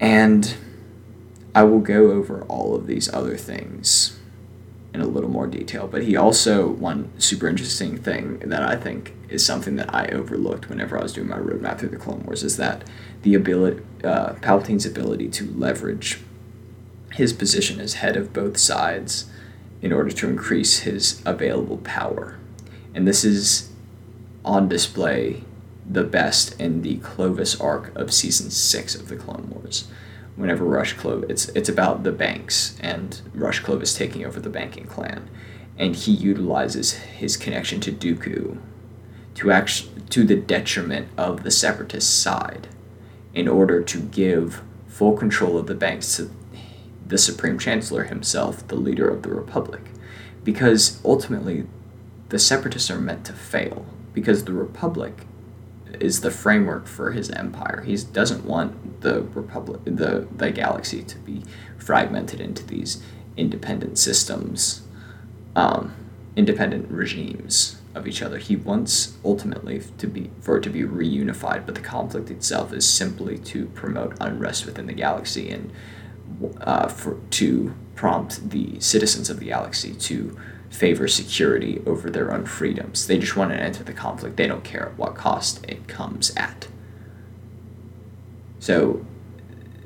And 0.00 0.54
I 1.54 1.64
will 1.64 1.80
go 1.80 2.12
over 2.12 2.42
all 2.42 2.74
of 2.74 2.86
these 2.86 3.12
other 3.12 3.36
things 3.36 4.18
in 4.94 5.00
a 5.00 5.06
little 5.06 5.30
more 5.30 5.46
detail. 5.46 5.86
But 5.86 6.02
he 6.02 6.16
also, 6.16 6.68
one 6.68 7.10
super 7.18 7.48
interesting 7.48 7.96
thing 7.96 8.38
that 8.40 8.62
I 8.62 8.76
think 8.76 9.14
is 9.28 9.44
something 9.44 9.76
that 9.76 9.94
I 9.94 10.06
overlooked 10.08 10.68
whenever 10.68 10.98
I 10.98 11.02
was 11.02 11.12
doing 11.12 11.28
my 11.28 11.36
roadmap 11.36 11.78
through 11.78 11.90
the 11.90 11.96
Clone 11.96 12.24
Wars 12.24 12.42
is 12.42 12.56
that 12.56 12.88
the 13.22 13.34
ability, 13.34 13.82
uh, 14.04 14.34
Palpatine's 14.34 14.86
ability 14.86 15.28
to 15.28 15.50
leverage 15.52 16.20
his 17.12 17.32
position 17.32 17.80
as 17.80 17.94
head 17.94 18.16
of 18.16 18.32
both 18.32 18.56
sides 18.56 19.30
in 19.80 19.92
order 19.92 20.10
to 20.10 20.28
increase 20.28 20.80
his 20.80 21.22
available 21.24 21.78
power. 21.78 22.38
And 22.94 23.06
this 23.06 23.24
is 23.24 23.70
on 24.44 24.68
display 24.68 25.44
the 25.88 26.04
best 26.04 26.58
in 26.60 26.82
the 26.82 26.96
Clovis 26.98 27.60
arc 27.60 27.94
of 27.94 28.12
season 28.12 28.50
six 28.50 28.94
of 28.94 29.08
the 29.08 29.16
Clone 29.16 29.50
Wars 29.50 29.88
whenever 30.38 30.64
Rush 30.64 30.94
Clovis, 30.94 31.28
it's 31.28 31.48
it's 31.50 31.68
about 31.68 32.04
the 32.04 32.12
banks 32.12 32.78
and 32.80 33.20
Rush 33.34 33.60
Clovis 33.60 33.94
taking 33.94 34.24
over 34.24 34.40
the 34.40 34.48
banking 34.48 34.86
clan, 34.86 35.28
and 35.76 35.94
he 35.94 36.12
utilizes 36.12 36.92
his 36.92 37.36
connection 37.36 37.80
to 37.80 37.92
Dooku 37.92 38.58
to 39.34 39.50
act 39.50 40.10
to 40.10 40.24
the 40.24 40.36
detriment 40.36 41.08
of 41.16 41.42
the 41.42 41.50
separatist 41.50 42.22
side, 42.22 42.68
in 43.34 43.48
order 43.48 43.82
to 43.82 44.00
give 44.00 44.62
full 44.86 45.16
control 45.16 45.58
of 45.58 45.66
the 45.66 45.74
banks 45.74 46.16
to 46.16 46.30
the 47.06 47.18
Supreme 47.18 47.58
Chancellor 47.58 48.04
himself, 48.04 48.66
the 48.68 48.76
leader 48.76 49.08
of 49.08 49.22
the 49.22 49.30
Republic, 49.30 49.82
because 50.44 51.00
ultimately, 51.04 51.66
the 52.28 52.38
separatists 52.38 52.90
are 52.90 53.00
meant 53.00 53.24
to 53.26 53.32
fail. 53.32 53.86
Because 54.12 54.44
the 54.44 54.52
Republic 54.52 55.26
is 56.00 56.20
the 56.20 56.30
framework 56.30 56.86
for 56.86 57.12
his 57.12 57.30
empire. 57.30 57.82
He 57.82 57.96
doesn't 57.96 58.44
want 58.44 59.00
the 59.00 59.22
republic, 59.22 59.80
the 59.84 60.26
the 60.34 60.50
galaxy, 60.50 61.02
to 61.02 61.18
be 61.18 61.44
fragmented 61.76 62.40
into 62.40 62.64
these 62.66 63.02
independent 63.36 63.98
systems, 63.98 64.82
um, 65.54 65.94
independent 66.36 66.90
regimes 66.90 67.80
of 67.94 68.06
each 68.06 68.22
other. 68.22 68.38
He 68.38 68.56
wants 68.56 69.16
ultimately 69.24 69.82
to 69.98 70.06
be 70.06 70.30
for 70.40 70.58
it 70.58 70.62
to 70.62 70.70
be 70.70 70.82
reunified, 70.82 71.66
but 71.66 71.74
the 71.74 71.80
conflict 71.80 72.30
itself 72.30 72.72
is 72.72 72.88
simply 72.88 73.38
to 73.38 73.66
promote 73.66 74.16
unrest 74.20 74.66
within 74.66 74.86
the 74.86 74.92
galaxy 74.92 75.50
and 75.50 75.72
uh, 76.60 76.88
for 76.88 77.18
to 77.30 77.74
prompt 77.94 78.50
the 78.50 78.78
citizens 78.80 79.28
of 79.28 79.40
the 79.40 79.46
galaxy 79.46 79.92
to 79.94 80.38
favor 80.70 81.08
security 81.08 81.82
over 81.86 82.10
their 82.10 82.32
own 82.32 82.46
freedoms. 82.46 83.06
They 83.06 83.18
just 83.18 83.36
want 83.36 83.50
to 83.50 83.56
enter 83.56 83.82
the 83.82 83.92
conflict. 83.92 84.36
They 84.36 84.46
don't 84.46 84.64
care 84.64 84.88
at 84.90 84.98
what 84.98 85.14
cost 85.14 85.64
it 85.66 85.88
comes 85.88 86.34
at. 86.36 86.68
So 88.58 89.04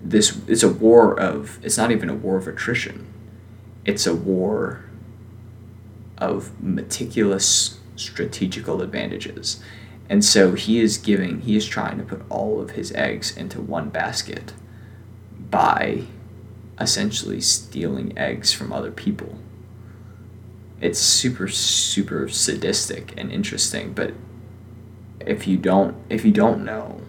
this 0.03 0.39
it's 0.49 0.62
a 0.62 0.73
war 0.73 1.19
of 1.19 1.59
it's 1.62 1.79
not 1.79 1.93
even 1.93 2.09
a 2.09 2.15
war 2.15 2.37
of 2.37 2.49
attrition. 2.49 3.12
It's 3.85 4.07
a 4.07 4.15
war 4.15 4.85
of 6.19 6.61
meticulous 6.62 7.79
strategical 7.97 8.83
advantages. 8.83 9.62
And 10.09 10.25
so 10.25 10.55
he 10.55 10.81
is 10.81 10.99
giving 10.99 11.43
he 11.43 11.57
is 11.57 11.67
trying 11.67 11.99
to 11.99 12.05
put 12.05 12.23
all 12.29 12.61
of 12.61 12.71
his 12.71 12.93
eggs 12.93 13.37
into 13.37 13.61
one 13.61 13.91
basket 13.91 14.53
by 15.51 16.05
essentially 16.81 17.41
stealing 17.41 18.17
eggs 18.19 18.53
from 18.53 18.73
other 18.73 18.91
people 18.91 19.39
it's 20.83 20.99
super 20.99 21.47
super 21.49 22.29
sadistic 22.29 23.15
and 23.17 23.33
interesting 23.33 23.93
but 23.93 24.12
if 25.21 25.47
you 25.47 25.57
don't 25.57 25.97
if 26.11 26.25
you 26.25 26.33
don't 26.33 26.65
know 26.65 27.01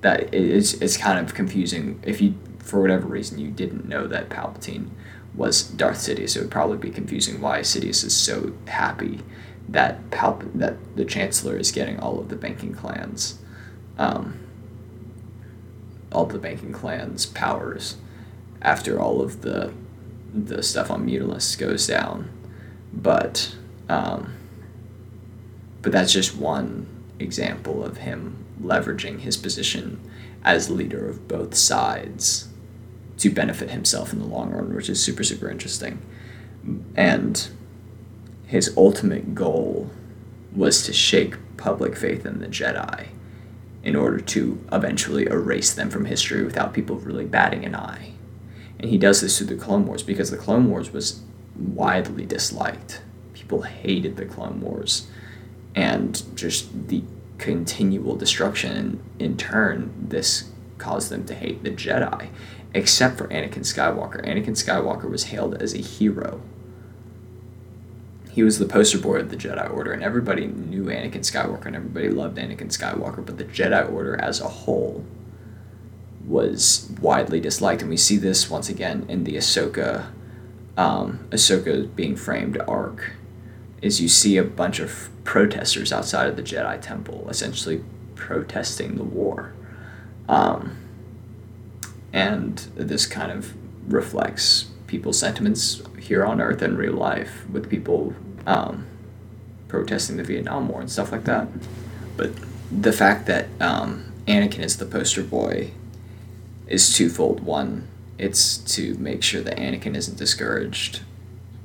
that 0.00 0.34
it's 0.34 0.74
it's 0.74 0.96
kind 0.96 1.18
of 1.24 1.34
confusing 1.34 2.00
if 2.02 2.20
you 2.20 2.34
for 2.58 2.80
whatever 2.80 3.06
reason 3.06 3.38
you 3.38 3.50
didn't 3.50 3.86
know 3.86 4.06
that 4.06 4.28
Palpatine 4.30 4.88
was 5.34 5.62
Darth 5.62 5.98
Sidious 5.98 6.34
it 6.36 6.40
would 6.40 6.50
probably 6.50 6.78
be 6.78 6.90
confusing 6.90 7.40
why 7.40 7.60
Sidious 7.60 8.02
is 8.02 8.16
so 8.16 8.54
happy 8.66 9.20
that 9.68 10.10
Palp- 10.10 10.50
that 10.54 10.76
the 10.96 11.04
Chancellor 11.04 11.56
is 11.58 11.70
getting 11.70 12.00
all 12.00 12.18
of 12.18 12.30
the 12.30 12.36
banking 12.36 12.72
clans 12.72 13.38
um, 13.98 14.40
all 16.10 16.24
the 16.24 16.38
banking 16.38 16.72
clans 16.72 17.26
powers 17.26 17.96
after 18.62 18.98
all 18.98 19.20
of 19.20 19.42
the 19.42 19.72
the 20.32 20.62
stuff 20.62 20.90
on 20.90 21.06
Mutalisk 21.06 21.58
goes 21.58 21.86
down 21.86 22.30
but 22.96 23.54
um, 23.88 24.34
but 25.82 25.92
that's 25.92 26.12
just 26.12 26.36
one 26.36 26.86
example 27.18 27.84
of 27.84 27.98
him 27.98 28.44
leveraging 28.60 29.20
his 29.20 29.36
position 29.36 30.00
as 30.42 30.70
leader 30.70 31.08
of 31.08 31.28
both 31.28 31.54
sides 31.54 32.48
to 33.18 33.30
benefit 33.30 33.70
himself 33.70 34.12
in 34.12 34.18
the 34.18 34.26
long 34.26 34.50
run, 34.50 34.74
which 34.74 34.88
is 34.88 35.02
super 35.02 35.22
super 35.22 35.50
interesting. 35.50 36.00
And 36.96 37.48
his 38.46 38.74
ultimate 38.76 39.34
goal 39.34 39.90
was 40.54 40.82
to 40.84 40.92
shake 40.92 41.36
public 41.56 41.96
faith 41.96 42.24
in 42.24 42.40
the 42.40 42.46
Jedi 42.46 43.08
in 43.82 43.94
order 43.94 44.18
to 44.18 44.64
eventually 44.72 45.26
erase 45.26 45.72
them 45.72 45.90
from 45.90 46.06
history 46.06 46.44
without 46.44 46.74
people 46.74 46.96
really 46.96 47.24
batting 47.24 47.64
an 47.64 47.74
eye. 47.74 48.12
And 48.80 48.90
he 48.90 48.98
does 48.98 49.20
this 49.20 49.38
through 49.38 49.46
the 49.46 49.62
Clone 49.62 49.86
Wars 49.86 50.02
because 50.02 50.30
the 50.30 50.36
Clone 50.36 50.68
Wars 50.68 50.92
was 50.92 51.22
widely 51.58 52.26
disliked. 52.26 53.00
People 53.34 53.62
hated 53.62 54.16
the 54.16 54.24
Clone 54.24 54.60
Wars, 54.60 55.06
and 55.74 56.22
just 56.36 56.88
the 56.88 57.02
continual 57.38 58.16
destruction. 58.16 59.02
In 59.18 59.36
turn, 59.36 59.92
this 60.08 60.50
caused 60.78 61.10
them 61.10 61.24
to 61.26 61.34
hate 61.34 61.62
the 61.62 61.70
Jedi, 61.70 62.28
except 62.74 63.18
for 63.18 63.28
Anakin 63.28 63.60
Skywalker. 63.60 64.24
Anakin 64.26 64.56
Skywalker 64.56 65.08
was 65.10 65.24
hailed 65.24 65.54
as 65.62 65.74
a 65.74 65.78
hero. 65.78 66.40
He 68.32 68.42
was 68.42 68.58
the 68.58 68.66
poster 68.66 68.98
boy 68.98 69.20
of 69.20 69.30
the 69.30 69.36
Jedi 69.36 69.72
Order, 69.72 69.92
and 69.92 70.02
everybody 70.02 70.46
knew 70.46 70.84
Anakin 70.84 71.20
Skywalker, 71.20 71.66
and 71.66 71.76
everybody 71.76 72.10
loved 72.10 72.36
Anakin 72.36 72.68
Skywalker, 72.68 73.24
but 73.24 73.38
the 73.38 73.44
Jedi 73.44 73.90
Order 73.90 74.20
as 74.20 74.40
a 74.40 74.48
whole 74.48 75.04
was 76.26 76.90
widely 77.00 77.40
disliked, 77.40 77.80
and 77.80 77.90
we 77.90 77.96
see 77.96 78.16
this 78.16 78.50
once 78.50 78.68
again 78.68 79.06
in 79.08 79.24
the 79.24 79.36
Ahsoka 79.36 80.06
um, 80.76 81.26
Ahsoka 81.30 81.94
being 81.94 82.16
framed 82.16 82.60
arc 82.68 83.12
is 83.82 84.00
you 84.00 84.08
see 84.08 84.36
a 84.36 84.44
bunch 84.44 84.78
of 84.78 85.08
protesters 85.24 85.92
outside 85.92 86.28
of 86.28 86.36
the 86.36 86.42
Jedi 86.42 86.80
Temple, 86.80 87.26
essentially 87.28 87.82
protesting 88.14 88.96
the 88.96 89.04
war. 89.04 89.52
Um, 90.28 90.78
and 92.12 92.58
this 92.74 93.06
kind 93.06 93.30
of 93.30 93.54
reflects 93.86 94.70
people's 94.86 95.18
sentiments 95.18 95.82
here 96.00 96.24
on 96.24 96.40
Earth 96.40 96.62
in 96.62 96.76
real 96.76 96.94
life, 96.94 97.44
with 97.50 97.68
people 97.68 98.14
um, 98.46 98.86
protesting 99.68 100.16
the 100.16 100.24
Vietnam 100.24 100.68
War 100.68 100.80
and 100.80 100.90
stuff 100.90 101.12
like 101.12 101.24
that. 101.24 101.48
But 102.16 102.32
the 102.70 102.92
fact 102.92 103.26
that 103.26 103.48
um, 103.60 104.12
Anakin 104.26 104.60
is 104.60 104.78
the 104.78 104.86
poster 104.86 105.22
boy 105.22 105.70
is 106.66 106.94
twofold. 106.94 107.40
One, 107.40 107.86
it's 108.18 108.58
to 108.74 108.94
make 108.94 109.22
sure 109.22 109.42
that 109.42 109.56
Anakin 109.58 109.94
isn't 109.96 110.16
discouraged 110.16 111.00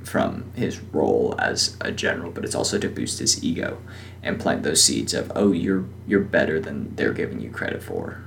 from 0.03 0.51
his 0.55 0.79
role 0.79 1.35
as 1.39 1.77
a 1.79 1.91
general, 1.91 2.31
but 2.31 2.43
it's 2.43 2.55
also 2.55 2.77
to 2.77 2.89
boost 2.89 3.19
his 3.19 3.43
ego 3.43 3.77
and 4.23 4.39
plant 4.39 4.63
those 4.63 4.83
seeds 4.83 5.13
of 5.13 5.31
oh 5.35 5.51
you're 5.51 5.85
you're 6.07 6.19
better 6.19 6.59
than 6.59 6.95
they're 6.95 7.13
giving 7.13 7.39
you 7.39 7.49
credit 7.49 7.81
for, 7.81 8.21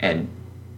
and 0.00 0.28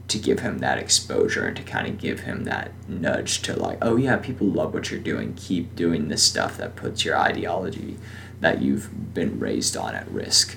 to 0.09 0.19
give 0.19 0.41
him 0.41 0.59
that 0.59 0.79
exposure 0.79 1.47
and 1.47 1.57
to 1.57 1.63
kind 1.63 1.87
of 1.87 1.99
give 1.99 2.21
him 2.21 2.45
that 2.45 2.73
nudge 2.89 3.43
to 3.43 3.55
like 3.55 3.79
oh 3.81 3.97
yeah 3.97 4.17
people 4.17 4.47
love 4.47 4.75
what 4.75 4.91
you're 4.91 5.01
doing. 5.01 5.35
Keep 5.35 5.75
doing 5.75 6.09
this 6.09 6.23
stuff 6.23 6.57
that 6.59 6.77
puts 6.77 7.05
your 7.05 7.17
ideology 7.19 7.97
that 8.41 8.63
you've 8.63 9.15
been 9.15 9.39
raised 9.39 9.77
on 9.77 9.95
at 9.95 10.11
risk, 10.11 10.57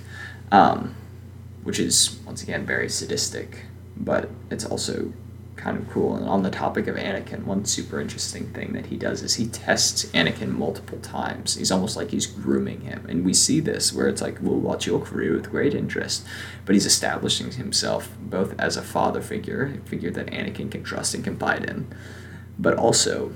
um, 0.51 0.96
which 1.63 1.80
is 1.80 2.20
once 2.25 2.44
again 2.44 2.65
very 2.65 2.89
sadistic, 2.89 3.65
but 3.98 4.30
it's 4.50 4.65
also 4.65 5.12
kind 5.63 5.77
of 5.77 5.89
cool. 5.89 6.15
And 6.17 6.27
on 6.27 6.43
the 6.43 6.50
topic 6.50 6.88
of 6.88 6.98
Anakin, 6.98 7.46
one 7.46 7.63
super 7.63 8.01
interesting 8.01 8.50
thing 8.50 8.74
that 8.74 8.88
he 8.88 8.98
does 8.98 9.24
is 9.24 9.36
he 9.36 9.48
tests 9.48 10.03
Anakin 10.08 10.50
multiple 10.50 11.00
times. 11.00 11.55
He's 11.55 11.72
almost 11.72 11.96
like 11.96 12.12
he's 12.12 12.27
grooming 12.27 12.82
him. 12.82 13.05
And 13.08 13.24
we 13.24 13.34
see 13.34 13.62
this 13.62 13.93
where 13.93 14.10
it's 14.10 14.22
like, 14.22 14.39
we'll 14.41 14.60
watch 14.60 14.86
your 14.86 15.00
career 15.00 15.34
with 15.34 15.50
great 15.50 15.74
interest. 15.74 16.25
But 16.65 16.75
he's 16.75 16.86
establishing 16.86 17.51
himself 17.51 18.10
both 18.20 18.60
as 18.60 18.75
a 18.75 18.82
father 18.82 19.22
figure, 19.22 19.79
a 19.82 19.89
figure 19.89 20.12
that 20.12 20.27
Anakin 20.27 20.70
can 20.70 20.84
trust 20.84 21.13
and 21.13 21.24
confide 21.24 21.63
in, 21.63 21.88
but 22.60 22.75
also 22.75 23.32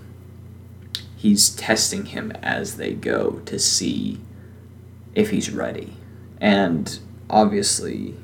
he's 1.15 1.49
testing 1.49 2.07
him 2.07 2.31
as 2.43 2.75
they 2.75 2.93
go 2.93 3.41
to 3.45 3.57
see 3.57 4.19
if 5.15 5.29
he's 5.29 5.49
ready. 5.49 5.95
And 6.41 6.99
obviously, 7.29 8.15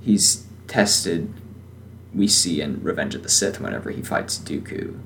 he's 0.00 0.46
tested 0.68 1.34
we 2.14 2.28
see 2.28 2.60
in 2.60 2.82
Revenge 2.82 3.14
of 3.14 3.22
the 3.22 3.28
Sith 3.28 3.60
whenever 3.60 3.90
he 3.90 4.02
fights 4.02 4.38
Dooku. 4.38 4.98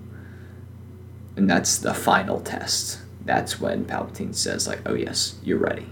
And 1.37 1.49
that's 1.49 1.79
the 1.79 1.95
final 1.95 2.41
test. 2.41 3.01
That's 3.25 3.61
when 3.61 3.85
Palpatine 3.85 4.35
says, 4.35 4.67
like, 4.67 4.81
oh 4.87 4.95
yes, 4.95 5.37
you're 5.43 5.59
ready. 5.59 5.87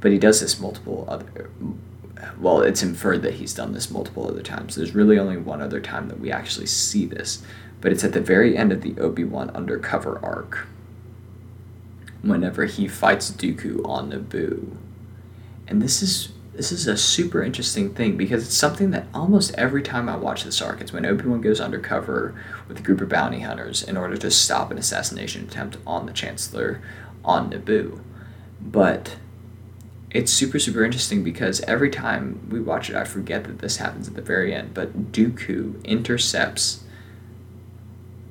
But 0.00 0.12
he 0.12 0.18
does 0.18 0.40
this 0.40 0.60
multiple 0.60 1.04
other 1.08 1.50
well, 2.38 2.60
it's 2.60 2.82
inferred 2.82 3.22
that 3.22 3.34
he's 3.34 3.54
done 3.54 3.72
this 3.72 3.90
multiple 3.90 4.26
other 4.26 4.42
times. 4.42 4.74
There's 4.74 4.94
really 4.94 5.18
only 5.18 5.36
one 5.36 5.62
other 5.62 5.80
time 5.80 6.08
that 6.08 6.20
we 6.20 6.30
actually 6.30 6.66
see 6.66 7.06
this, 7.06 7.42
but 7.80 7.92
it's 7.92 8.04
at 8.04 8.12
the 8.12 8.20
very 8.20 8.56
end 8.56 8.72
of 8.72 8.82
the 8.82 8.98
Obi-Wan 9.00 9.50
undercover 9.50 10.18
arc. 10.22 10.66
Whenever 12.22 12.66
he 12.66 12.86
fights 12.86 13.30
Dooku 13.30 13.86
on 13.86 14.12
Naboo. 14.12 14.76
And 15.66 15.80
this 15.80 16.02
is 16.02 16.32
this 16.60 16.72
is 16.72 16.86
a 16.86 16.94
super 16.94 17.42
interesting 17.42 17.94
thing 17.94 18.18
because 18.18 18.44
it's 18.44 18.54
something 18.54 18.90
that 18.90 19.06
almost 19.14 19.54
every 19.54 19.82
time 19.82 20.10
I 20.10 20.16
watch 20.16 20.44
this 20.44 20.60
arc, 20.60 20.82
it's 20.82 20.92
when 20.92 21.06
Obi 21.06 21.24
Wan 21.24 21.40
goes 21.40 21.58
undercover 21.58 22.34
with 22.68 22.78
a 22.78 22.82
group 22.82 23.00
of 23.00 23.08
bounty 23.08 23.40
hunters 23.40 23.82
in 23.82 23.96
order 23.96 24.18
to 24.18 24.30
stop 24.30 24.70
an 24.70 24.76
assassination 24.76 25.44
attempt 25.44 25.78
on 25.86 26.04
the 26.04 26.12
Chancellor 26.12 26.82
on 27.24 27.50
Naboo. 27.50 28.00
But 28.60 29.16
it's 30.10 30.30
super, 30.30 30.58
super 30.58 30.84
interesting 30.84 31.24
because 31.24 31.62
every 31.62 31.88
time 31.88 32.46
we 32.50 32.60
watch 32.60 32.90
it, 32.90 32.94
I 32.94 33.04
forget 33.04 33.44
that 33.44 33.60
this 33.60 33.78
happens 33.78 34.06
at 34.06 34.14
the 34.14 34.20
very 34.20 34.54
end. 34.54 34.74
But 34.74 35.12
Dooku 35.12 35.82
intercepts 35.82 36.84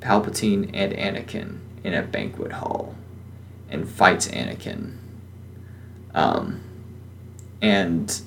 Palpatine 0.02 0.70
and 0.72 0.94
Anakin 0.94 1.62
in 1.84 1.96
a 1.96 2.04
banquet 2.04 2.52
hall 2.52 2.94
and 3.72 3.90
fights 3.90 4.28
Anakin. 4.28 4.98
Um, 6.14 6.62
and 7.62 8.22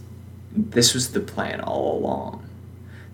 this 0.54 0.94
was 0.94 1.12
the 1.12 1.20
plan 1.20 1.60
all 1.60 1.98
along. 1.98 2.48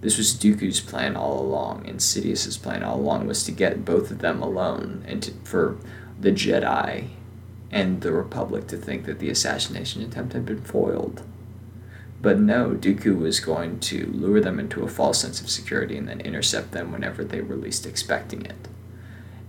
This 0.00 0.16
was 0.16 0.34
Dooku's 0.34 0.80
plan 0.80 1.16
all 1.16 1.40
along, 1.40 1.88
and 1.88 2.00
Sidious's 2.00 2.56
plan 2.56 2.82
all 2.82 3.00
along 3.00 3.26
was 3.26 3.44
to 3.44 3.52
get 3.52 3.84
both 3.84 4.10
of 4.10 4.20
them 4.20 4.42
alone 4.42 5.04
and 5.06 5.22
to, 5.24 5.32
for 5.44 5.76
the 6.20 6.30
Jedi 6.30 7.08
and 7.70 8.00
the 8.00 8.12
Republic 8.12 8.66
to 8.68 8.76
think 8.76 9.04
that 9.06 9.18
the 9.18 9.30
assassination 9.30 10.02
attempt 10.02 10.32
had 10.32 10.46
been 10.46 10.62
foiled. 10.62 11.22
But 12.20 12.40
no, 12.40 12.70
Dooku 12.70 13.16
was 13.18 13.40
going 13.40 13.78
to 13.80 14.06
lure 14.06 14.40
them 14.40 14.58
into 14.58 14.82
a 14.82 14.88
false 14.88 15.20
sense 15.20 15.40
of 15.40 15.50
security 15.50 15.96
and 15.96 16.08
then 16.08 16.20
intercept 16.20 16.72
them 16.72 16.90
whenever 16.90 17.22
they 17.24 17.40
were 17.40 17.56
least 17.56 17.86
expecting 17.86 18.44
it. 18.44 18.68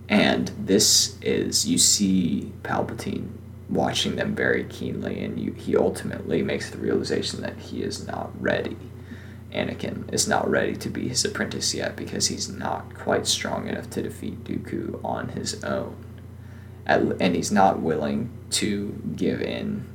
And 0.07 0.51
this 0.59 1.17
is, 1.21 1.67
you 1.67 1.77
see 1.77 2.51
Palpatine 2.63 3.29
watching 3.69 4.15
them 4.15 4.35
very 4.35 4.63
keenly, 4.65 5.23
and 5.23 5.39
you, 5.39 5.53
he 5.53 5.77
ultimately 5.77 6.41
makes 6.41 6.69
the 6.69 6.77
realization 6.77 7.41
that 7.41 7.57
he 7.57 7.83
is 7.83 8.07
not 8.07 8.31
ready. 8.41 8.77
Anakin 9.53 10.11
is 10.13 10.27
not 10.27 10.49
ready 10.49 10.75
to 10.75 10.89
be 10.89 11.07
his 11.07 11.25
apprentice 11.25 11.73
yet 11.73 11.95
because 11.95 12.27
he's 12.27 12.49
not 12.49 12.93
quite 12.95 13.25
strong 13.25 13.67
enough 13.67 13.89
to 13.91 14.01
defeat 14.01 14.43
Dooku 14.43 15.03
on 15.03 15.29
his 15.29 15.63
own. 15.63 15.95
And 16.85 17.35
he's 17.35 17.51
not 17.51 17.79
willing 17.79 18.31
to 18.51 18.99
give 19.15 19.41
in 19.41 19.87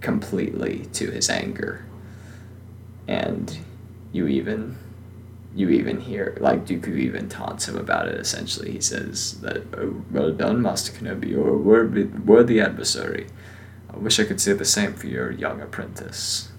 completely 0.00 0.86
to 0.94 1.10
his 1.10 1.30
anger. 1.30 1.84
And 3.06 3.56
you 4.12 4.26
even 4.26 4.76
you 5.58 5.70
even 5.70 6.00
hear 6.00 6.36
like 6.38 6.64
Dooku 6.64 6.96
even 6.96 7.28
taunts 7.28 7.68
him 7.68 7.76
about 7.76 8.06
it. 8.06 8.14
Essentially, 8.14 8.70
he 8.70 8.80
says 8.80 9.40
that, 9.40 9.64
oh, 9.76 10.04
"Well 10.08 10.30
done, 10.30 10.62
Master 10.62 10.92
Kenobi, 10.92 11.30
you're 11.30 11.48
a 11.48 11.56
worthy, 11.56 12.04
worthy 12.04 12.60
adversary. 12.60 13.26
I 13.92 13.96
wish 13.96 14.20
I 14.20 14.24
could 14.24 14.40
say 14.40 14.52
the 14.52 14.64
same 14.64 14.94
for 14.94 15.08
your 15.08 15.32
young 15.32 15.60
apprentice." 15.60 16.52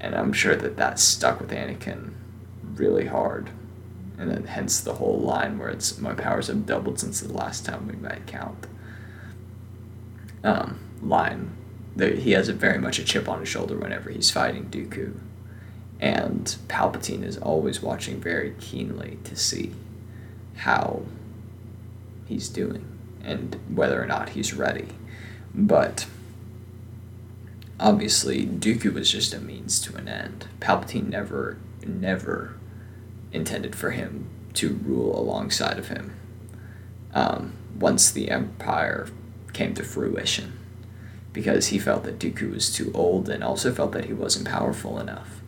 And 0.00 0.14
I'm 0.14 0.32
sure 0.32 0.56
that 0.56 0.78
that 0.78 0.98
stuck 0.98 1.38
with 1.38 1.50
Anakin 1.50 2.12
really 2.76 3.08
hard, 3.08 3.50
and 4.16 4.30
then 4.30 4.44
hence 4.44 4.80
the 4.80 4.94
whole 4.94 5.18
line 5.18 5.58
where 5.58 5.68
it's 5.68 5.98
"My 5.98 6.14
powers 6.14 6.46
have 6.46 6.64
doubled 6.64 6.98
since 6.98 7.20
the 7.20 7.34
last 7.34 7.66
time 7.66 7.86
we 7.86 7.96
met." 7.96 8.26
Count. 8.26 8.66
Um, 10.42 10.78
line. 11.02 11.50
He 11.98 12.30
has 12.30 12.48
a 12.48 12.54
very 12.54 12.78
much 12.78 12.98
a 12.98 13.04
chip 13.04 13.28
on 13.28 13.40
his 13.40 13.50
shoulder 13.50 13.76
whenever 13.76 14.08
he's 14.08 14.30
fighting 14.30 14.70
Dooku 14.70 15.12
and 16.00 16.56
Palpatine 16.66 17.22
is 17.22 17.36
always 17.36 17.82
watching 17.82 18.20
very 18.20 18.54
keenly 18.58 19.18
to 19.24 19.36
see 19.36 19.72
how 20.56 21.02
he's 22.26 22.48
doing 22.48 22.84
and 23.22 23.60
whether 23.68 24.02
or 24.02 24.06
not 24.06 24.30
he's 24.30 24.54
ready. 24.54 24.88
But 25.54 26.06
obviously, 27.78 28.46
Dooku 28.46 28.94
was 28.94 29.10
just 29.10 29.34
a 29.34 29.40
means 29.40 29.78
to 29.82 29.96
an 29.96 30.08
end. 30.08 30.46
Palpatine 30.58 31.08
never, 31.08 31.58
never 31.86 32.54
intended 33.32 33.76
for 33.76 33.90
him 33.90 34.28
to 34.54 34.80
rule 34.82 35.18
alongside 35.18 35.78
of 35.78 35.88
him 35.88 36.16
um, 37.12 37.52
once 37.78 38.10
the 38.10 38.30
Empire 38.30 39.08
came 39.52 39.74
to 39.74 39.84
fruition 39.84 40.58
because 41.32 41.68
he 41.68 41.78
felt 41.78 42.04
that 42.04 42.18
Dooku 42.18 42.52
was 42.52 42.72
too 42.72 42.90
old 42.94 43.28
and 43.28 43.44
also 43.44 43.72
felt 43.72 43.92
that 43.92 44.06
he 44.06 44.12
wasn't 44.12 44.48
powerful 44.48 44.98
enough. 44.98 45.39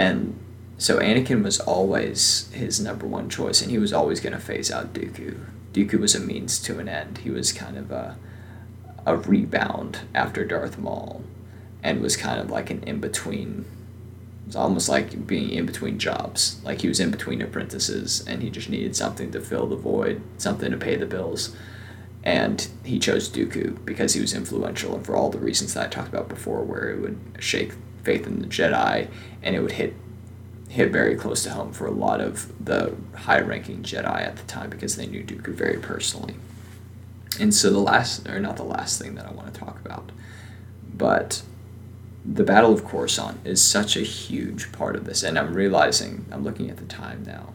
And 0.00 0.34
so 0.78 0.98
Anakin 0.98 1.44
was 1.44 1.60
always 1.60 2.50
his 2.52 2.80
number 2.80 3.06
one 3.06 3.28
choice, 3.28 3.60
and 3.60 3.70
he 3.70 3.78
was 3.78 3.92
always 3.92 4.18
going 4.18 4.32
to 4.32 4.38
phase 4.38 4.70
out 4.70 4.94
Dooku. 4.94 5.38
Dooku 5.74 6.00
was 6.00 6.14
a 6.14 6.20
means 6.20 6.58
to 6.60 6.78
an 6.78 6.88
end. 6.88 7.18
He 7.18 7.28
was 7.28 7.52
kind 7.52 7.76
of 7.76 7.90
a, 7.90 8.16
a 9.04 9.18
rebound 9.18 9.98
after 10.14 10.42
Darth 10.46 10.78
Maul, 10.78 11.22
and 11.82 12.00
was 12.00 12.16
kind 12.16 12.40
of 12.40 12.48
like 12.48 12.70
an 12.70 12.82
in 12.84 12.98
between. 12.98 13.66
It 14.44 14.46
was 14.46 14.56
almost 14.56 14.88
like 14.88 15.26
being 15.26 15.50
in 15.50 15.66
between 15.66 15.98
jobs. 15.98 16.62
Like 16.64 16.80
he 16.80 16.88
was 16.88 16.98
in 16.98 17.10
between 17.10 17.42
apprentices, 17.42 18.26
and 18.26 18.42
he 18.42 18.48
just 18.48 18.70
needed 18.70 18.96
something 18.96 19.30
to 19.32 19.40
fill 19.42 19.66
the 19.66 19.76
void, 19.76 20.22
something 20.38 20.70
to 20.70 20.78
pay 20.78 20.96
the 20.96 21.04
bills. 21.04 21.54
And 22.24 22.66
he 22.84 22.98
chose 22.98 23.28
Dooku 23.28 23.84
because 23.84 24.14
he 24.14 24.22
was 24.22 24.32
influential, 24.32 24.94
and 24.94 25.04
for 25.04 25.14
all 25.14 25.28
the 25.28 25.38
reasons 25.38 25.74
that 25.74 25.84
I 25.84 25.90
talked 25.90 26.08
about 26.08 26.30
before, 26.30 26.62
where 26.62 26.88
it 26.88 27.02
would 27.02 27.18
shake 27.38 27.74
faith 28.02 28.26
in 28.26 28.40
the 28.40 28.46
Jedi, 28.46 29.08
and 29.42 29.56
it 29.56 29.60
would 29.60 29.72
hit 29.72 29.94
hit 30.68 30.92
very 30.92 31.16
close 31.16 31.42
to 31.42 31.50
home 31.50 31.72
for 31.72 31.86
a 31.86 31.90
lot 31.90 32.20
of 32.20 32.52
the 32.64 32.94
high 33.16 33.40
ranking 33.40 33.82
Jedi 33.82 34.22
at 34.22 34.36
the 34.36 34.44
time 34.44 34.70
because 34.70 34.94
they 34.94 35.06
knew 35.06 35.24
Dooku 35.24 35.52
very 35.52 35.78
personally. 35.78 36.36
And 37.40 37.52
so 37.52 37.70
the 37.70 37.80
last, 37.80 38.28
or 38.28 38.38
not 38.38 38.56
the 38.56 38.62
last 38.62 39.02
thing 39.02 39.16
that 39.16 39.26
I 39.26 39.32
want 39.32 39.52
to 39.52 39.58
talk 39.58 39.80
about, 39.84 40.12
but 40.94 41.42
the 42.24 42.44
Battle 42.44 42.72
of 42.72 42.84
Coruscant 42.84 43.40
is 43.44 43.62
such 43.62 43.96
a 43.96 44.02
huge 44.02 44.70
part 44.70 44.94
of 44.94 45.06
this. 45.06 45.24
And 45.24 45.36
I'm 45.36 45.54
realizing, 45.54 46.26
I'm 46.30 46.44
looking 46.44 46.70
at 46.70 46.76
the 46.76 46.84
time 46.84 47.24
now, 47.26 47.52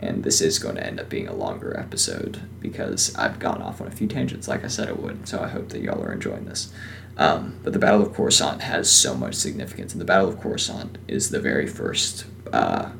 and 0.00 0.24
this 0.24 0.40
is 0.40 0.58
going 0.58 0.76
to 0.76 0.86
end 0.86 0.98
up 0.98 1.08
being 1.08 1.28
a 1.28 1.34
longer 1.34 1.78
episode 1.78 2.40
because 2.60 3.14
I've 3.16 3.38
gone 3.38 3.62
off 3.62 3.80
on 3.80 3.86
a 3.86 3.92
few 3.92 4.06
tangents 4.06 4.48
like 4.48 4.64
I 4.64 4.68
said 4.68 4.88
I 4.88 4.92
would. 4.92 5.28
So 5.28 5.40
I 5.40 5.48
hope 5.48 5.68
that 5.70 5.80
y'all 5.80 6.02
are 6.02 6.12
enjoying 6.12 6.46
this. 6.46 6.72
Um, 7.18 7.58
but 7.64 7.72
the 7.72 7.80
Battle 7.80 8.02
of 8.02 8.14
Coruscant 8.14 8.62
has 8.62 8.90
so 8.90 9.14
much 9.14 9.34
significance, 9.34 9.92
and 9.92 10.00
the 10.00 10.04
Battle 10.04 10.28
of 10.28 10.40
Coruscant 10.40 10.98
is 11.08 11.30
the 11.30 11.40
very 11.40 11.66
first 11.66 12.26
uh, 12.52 12.90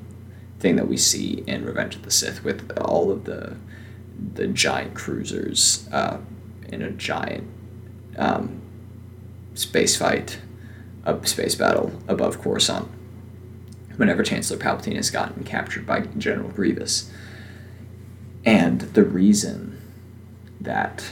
thing 0.58 0.74
that 0.76 0.88
we 0.88 0.96
see 0.96 1.44
in 1.46 1.64
Revenge 1.64 1.94
of 1.94 2.02
the 2.02 2.10
Sith 2.10 2.44
with 2.44 2.76
all 2.78 3.10
of 3.10 3.24
the 3.24 3.56
the 4.34 4.48
giant 4.48 4.94
cruisers 4.94 5.88
uh, 5.92 6.18
in 6.68 6.82
a 6.82 6.90
giant 6.90 7.48
um, 8.16 8.60
space 9.54 9.96
fight, 9.96 10.40
a 11.04 11.24
space 11.24 11.54
battle 11.54 11.92
above 12.08 12.40
Coruscant. 12.40 12.88
Whenever 13.96 14.24
Chancellor 14.24 14.58
Palpatine 14.58 14.96
has 14.96 15.10
gotten 15.10 15.44
captured 15.44 15.86
by 15.86 16.00
General 16.18 16.50
Grievous, 16.50 17.12
and 18.44 18.80
the 18.80 19.04
reason 19.04 19.80
that 20.60 21.04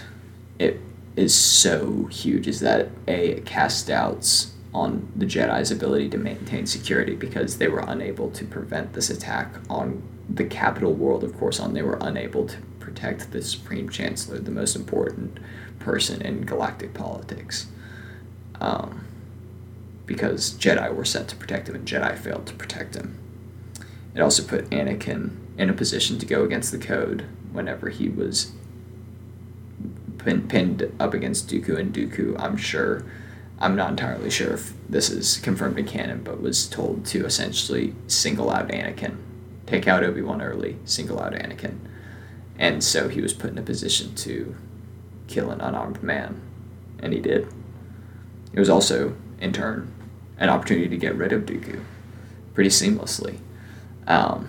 it 0.59 0.81
is 1.17 1.35
so 1.35 2.05
huge 2.07 2.47
is 2.47 2.61
that 2.61 2.91
a 3.09 3.31
it 3.31 3.85
doubts 3.87 4.53
on 4.75 5.11
the 5.17 5.25
Jedi's 5.25 5.71
ability 5.71 6.11
to 6.11 6.19
maintain 6.19 6.67
security 6.67 7.15
because 7.15 7.57
they 7.57 7.69
were 7.69 7.85
unable 7.87 8.31
to 8.31 8.45
prevent 8.45 8.93
this 8.93 9.09
attack 9.09 9.55
on 9.71 10.03
the 10.29 10.45
capital 10.45 10.93
world 10.93 11.25
of 11.25 11.33
course 11.33 11.57
Coruscant. 11.57 11.75
They 11.75 11.83
were 11.83 11.99
unable 12.01 12.47
to 12.47 12.59
protect 12.79 13.33
the 13.33 13.43
Supreme 13.43 13.89
Chancellor, 13.89 14.39
the 14.39 14.51
most 14.51 14.77
important 14.77 15.39
person 15.79 16.21
in 16.21 16.45
galactic 16.45 16.93
politics. 16.93 17.67
Um, 18.61 19.07
because 20.05 20.53
Jedi 20.55 20.95
were 20.95 21.05
sent 21.05 21.29
to 21.29 21.37
protect 21.37 21.69
him 21.69 21.75
and 21.75 21.87
Jedi 21.87 22.17
failed 22.17 22.47
to 22.47 22.55
protect 22.55 22.95
him. 22.95 23.19
It 24.15 24.21
also 24.21 24.43
put 24.43 24.71
Anakin 24.71 25.37
in 25.59 25.69
a 25.69 25.75
position 25.75 26.19
to 26.19 26.27
go 26.27 26.45
against 26.45 26.73
the 26.73 26.79
code 26.79 27.27
whenever 27.53 27.89
he 27.91 28.09
was 28.09 28.53
pin, 30.27 30.49
pinned 30.49 30.93
up 31.01 31.15
against 31.15 31.49
Dooku, 31.49 31.79
and 31.79 31.95
Dooku, 31.95 32.39
I'm 32.39 32.57
sure, 32.57 33.05
I'm 33.59 33.77
not 33.77 33.91
entirely 33.91 34.29
sure 34.29 34.53
if 34.53 34.75
this 34.89 35.09
is 35.09 35.39
confirmed 35.39 35.79
in 35.79 35.87
canon, 35.87 36.23
but 36.23 36.43
was 36.43 36.69
told 36.69 37.07
to 37.07 37.25
essentially 37.25 37.95
single 38.07 38.51
out 38.51 38.69
Anakin, 38.69 39.17
take 39.67 39.89
out 39.89 40.05
Obi 40.05 40.21
Wan 40.21 40.43
early, 40.43 40.77
single 40.85 41.21
out 41.21 41.33
Anakin, 41.33 41.79
and 42.59 42.83
so 42.83 43.09
he 43.09 43.21
was 43.21 43.33
put 43.33 43.51
in 43.51 43.59
a 43.59 43.63
position 43.63 44.15
to 44.17 44.55
kill 45.29 45.51
an 45.51 45.61
unarmed 45.61 46.03
man, 46.03 46.43
and 46.99 47.13
he 47.13 47.21
did. 47.21 47.49
It 48.53 48.59
was 48.59 48.71
also, 48.71 49.15
in 49.41 49.53
turn, 49.53 49.93
an 50.39 50.49
opportunity 50.49 50.89
to 50.89 50.97
get 50.97 51.15
rid 51.15 51.33
of 51.33 51.47
Dooku 51.47 51.83
pretty 52.55 52.71
seamlessly, 52.71 53.39
um, 54.07 54.49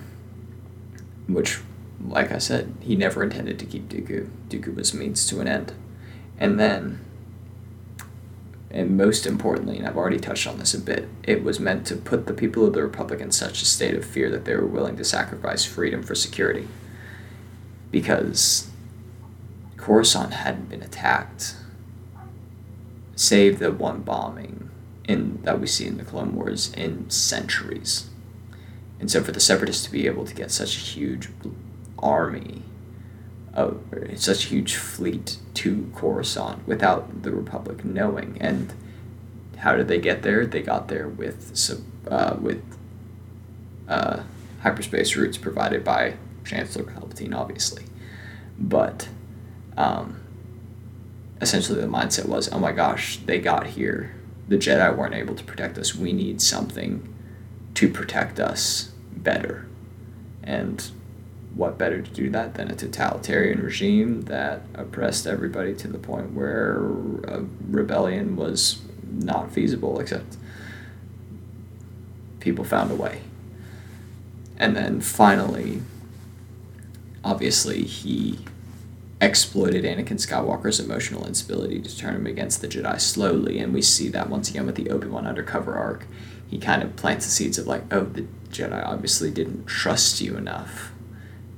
which 1.27 1.59
like 2.05 2.31
I 2.31 2.37
said, 2.37 2.75
he 2.81 2.95
never 2.95 3.23
intended 3.23 3.57
to 3.59 3.65
keep 3.65 3.89
Dooku. 3.89 4.29
Dooku 4.49 4.75
was 4.75 4.93
means 4.93 5.25
to 5.27 5.39
an 5.39 5.47
end. 5.47 5.73
And 6.37 6.59
then, 6.59 7.03
and 8.69 8.95
most 8.95 9.25
importantly, 9.25 9.77
and 9.77 9.87
I've 9.87 9.97
already 9.97 10.19
touched 10.19 10.45
on 10.45 10.59
this 10.59 10.73
a 10.73 10.79
bit, 10.79 11.07
it 11.23 11.43
was 11.43 11.59
meant 11.59 11.87
to 11.87 11.95
put 11.95 12.27
the 12.27 12.33
people 12.33 12.65
of 12.65 12.73
the 12.73 12.83
Republic 12.83 13.19
in 13.19 13.31
such 13.31 13.61
a 13.61 13.65
state 13.65 13.95
of 13.95 14.05
fear 14.05 14.29
that 14.29 14.45
they 14.45 14.55
were 14.55 14.65
willing 14.65 14.97
to 14.97 15.03
sacrifice 15.03 15.65
freedom 15.65 16.03
for 16.03 16.15
security. 16.15 16.67
Because 17.89 18.69
Coruscant 19.77 20.33
hadn't 20.33 20.69
been 20.69 20.83
attacked, 20.83 21.55
save 23.15 23.59
the 23.59 23.71
one 23.71 24.01
bombing 24.01 24.69
in 25.05 25.41
that 25.43 25.59
we 25.59 25.65
see 25.65 25.87
in 25.87 25.97
the 25.97 26.03
Clone 26.03 26.35
Wars 26.35 26.71
in 26.73 27.09
centuries. 27.09 28.09
And 28.99 29.09
so 29.09 29.23
for 29.23 29.31
the 29.31 29.39
Separatists 29.39 29.85
to 29.85 29.91
be 29.91 30.05
able 30.05 30.25
to 30.25 30.35
get 30.35 30.51
such 30.51 30.75
a 30.75 30.81
huge 30.81 31.29
army, 31.99 32.63
of 33.53 33.81
such 34.15 34.45
a 34.45 34.49
huge 34.49 34.75
fleet 34.75 35.37
to 35.55 35.91
Coruscant 35.95 36.67
without 36.67 37.23
the 37.23 37.31
Republic 37.31 37.83
knowing. 37.83 38.37
And 38.39 38.73
how 39.57 39.75
did 39.75 39.87
they 39.87 39.99
get 39.99 40.21
there? 40.21 40.45
They 40.45 40.61
got 40.61 40.87
there 40.87 41.07
with 41.07 41.71
uh, 42.09 42.37
with 42.39 42.63
uh, 43.87 44.21
hyperspace 44.61 45.15
routes 45.15 45.37
provided 45.37 45.83
by 45.83 46.15
Chancellor 46.45 46.83
Palpatine, 46.83 47.35
obviously. 47.35 47.83
But 48.59 49.09
um, 49.75 50.21
essentially, 51.41 51.79
the 51.81 51.87
mindset 51.87 52.25
was, 52.25 52.51
oh 52.51 52.59
my 52.59 52.71
gosh, 52.71 53.17
they 53.25 53.39
got 53.39 53.67
here. 53.67 54.15
The 54.47 54.57
Jedi 54.57 54.95
weren't 54.95 55.13
able 55.13 55.35
to 55.35 55.43
protect 55.43 55.77
us. 55.77 55.95
We 55.95 56.13
need 56.13 56.41
something 56.41 57.13
to 57.73 57.89
protect 57.89 58.39
us 58.39 58.91
better. 59.15 59.67
And 60.43 60.89
what 61.57 61.77
better 61.77 62.01
to 62.01 62.11
do 62.11 62.29
that 62.29 62.53
than 62.53 62.69
a 62.69 62.75
totalitarian 62.75 63.59
regime 63.61 64.21
that 64.23 64.61
oppressed 64.75 65.25
everybody 65.25 65.73
to 65.73 65.87
the 65.87 65.97
point 65.97 66.33
where 66.33 66.75
a 67.23 67.43
rebellion 67.67 68.35
was 68.35 68.81
not 69.03 69.51
feasible, 69.51 69.99
except 69.99 70.37
people 72.39 72.63
found 72.63 72.91
a 72.91 72.95
way. 72.95 73.21
And 74.59 74.75
then 74.75 75.01
finally, 75.01 75.81
obviously, 77.23 77.83
he 77.83 78.39
exploited 79.19 79.83
Anakin 79.83 80.19
Skywalker's 80.19 80.79
emotional 80.79 81.25
instability 81.25 81.81
to 81.81 81.97
turn 81.97 82.15
him 82.15 82.27
against 82.27 82.61
the 82.61 82.67
Jedi 82.67 83.01
slowly, 83.01 83.57
and 83.57 83.73
we 83.73 83.81
see 83.81 84.09
that 84.09 84.29
once 84.29 84.49
again 84.49 84.67
with 84.67 84.75
the 84.75 84.91
Obi 84.91 85.07
Wan 85.07 85.25
undercover 85.25 85.75
arc. 85.75 86.05
He 86.47 86.59
kind 86.59 86.83
of 86.83 86.95
plants 86.95 87.25
the 87.25 87.31
seeds 87.31 87.57
of 87.57 87.65
like, 87.65 87.83
oh, 87.91 88.05
the 88.05 88.27
Jedi 88.49 88.85
obviously 88.85 89.31
didn't 89.31 89.65
trust 89.65 90.21
you 90.21 90.37
enough 90.37 90.91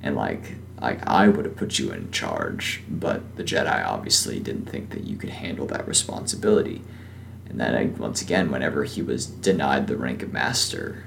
and 0.02 0.16
like 0.16 0.56
like 0.82 1.06
I 1.06 1.28
would 1.28 1.46
have 1.46 1.58
put 1.58 1.78
you 1.78 1.92
in 1.92 2.10
charge, 2.12 2.82
but 2.90 3.36
the 3.36 3.44
Jedi 3.44 3.86
obviously 3.86 4.40
didn't 4.40 4.70
think 4.70 4.92
that 4.92 5.04
you 5.04 5.18
could 5.18 5.30
handle 5.30 5.66
that 5.68 5.88
responsibility. 5.88 6.82
And 7.50 7.60
then 7.60 7.98
once 7.98 8.22
again, 8.22 8.52
whenever 8.52 8.84
he 8.86 9.02
was 9.02 9.26
denied 9.26 9.88
the 9.88 9.98
rank 9.98 10.24
of 10.24 10.32
master, 10.32 11.04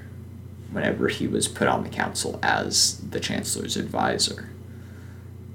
whenever 0.71 1.07
he 1.07 1.25
was 1.25 1.47
put 1.47 1.67
on 1.67 1.83
the 1.83 1.89
council 1.89 2.39
as 2.43 2.99
the 2.99 3.19
chancellor's 3.19 3.77
advisor, 3.77 4.51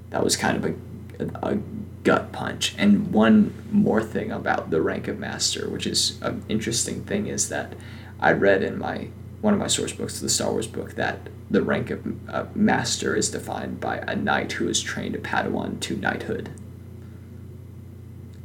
that 0.09 0.23
was 0.23 0.35
kind 0.35 0.57
of 0.57 0.65
a, 0.65 1.23
a, 1.23 1.53
a 1.53 1.59
gut 2.03 2.31
punch. 2.31 2.75
And 2.77 3.11
one 3.11 3.53
more 3.71 4.01
thing 4.01 4.31
about 4.31 4.69
the 4.69 4.81
rank 4.81 5.07
of 5.07 5.19
master, 5.19 5.69
which 5.69 5.85
is 5.85 6.19
an 6.21 6.43
interesting 6.49 7.03
thing, 7.03 7.27
is 7.27 7.49
that 7.49 7.73
I 8.19 8.31
read 8.31 8.63
in 8.63 8.79
my 8.79 9.09
one 9.41 9.53
of 9.53 9.59
my 9.59 9.67
source 9.67 9.93
books, 9.93 10.19
the 10.19 10.29
Star 10.29 10.51
Wars 10.51 10.67
book, 10.67 10.95
that 10.95 11.29
the 11.49 11.61
rank 11.61 11.89
of 11.89 12.05
uh, 12.29 12.45
master 12.53 13.15
is 13.15 13.31
defined 13.31 13.79
by 13.79 13.97
a 13.97 14.15
knight 14.15 14.51
who 14.53 14.67
is 14.67 14.81
trained 14.81 15.15
a 15.15 15.19
Padawan 15.19 15.79
to 15.81 15.95
knighthood. 15.95 16.49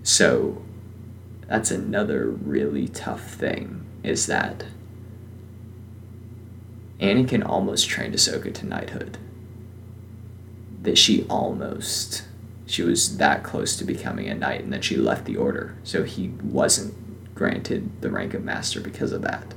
So 0.02 0.62
that's 1.48 1.70
another 1.70 2.28
really 2.28 2.88
tough 2.88 3.22
thing 3.22 3.84
is 4.02 4.26
that 4.26 4.64
Anakin 7.00 7.44
almost 7.44 7.88
trained 7.88 8.14
Ahsoka 8.14 8.54
to 8.54 8.66
knighthood. 8.66 9.18
That 10.82 10.96
she 10.96 11.24
almost, 11.28 12.24
she 12.66 12.82
was 12.82 13.16
that 13.16 13.42
close 13.42 13.76
to 13.76 13.84
becoming 13.84 14.28
a 14.28 14.34
knight, 14.34 14.62
and 14.62 14.72
then 14.72 14.82
she 14.82 14.96
left 14.96 15.24
the 15.24 15.36
order. 15.36 15.76
So 15.82 16.04
he 16.04 16.28
wasn't 16.42 16.94
granted 17.34 18.00
the 18.00 18.10
rank 18.10 18.32
of 18.34 18.44
master 18.44 18.80
because 18.80 19.10
of 19.10 19.22
that 19.22 19.54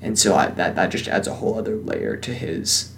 and 0.00 0.18
so 0.18 0.34
I, 0.36 0.48
that 0.48 0.76
that 0.76 0.90
just 0.90 1.08
adds 1.08 1.26
a 1.26 1.34
whole 1.34 1.58
other 1.58 1.76
layer 1.76 2.16
to 2.16 2.32
his 2.32 2.94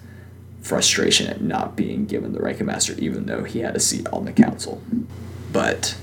frustration 0.60 1.26
at 1.26 1.40
not 1.40 1.76
being 1.76 2.06
given 2.06 2.32
the 2.32 2.40
rank 2.40 2.60
of 2.60 2.66
master, 2.66 2.94
even 2.98 3.26
though 3.26 3.44
he 3.44 3.60
had 3.60 3.74
a 3.74 3.80
seat 3.80 4.06
on 4.12 4.24
the 4.24 4.32
council. 4.32 4.82
But 5.52 5.96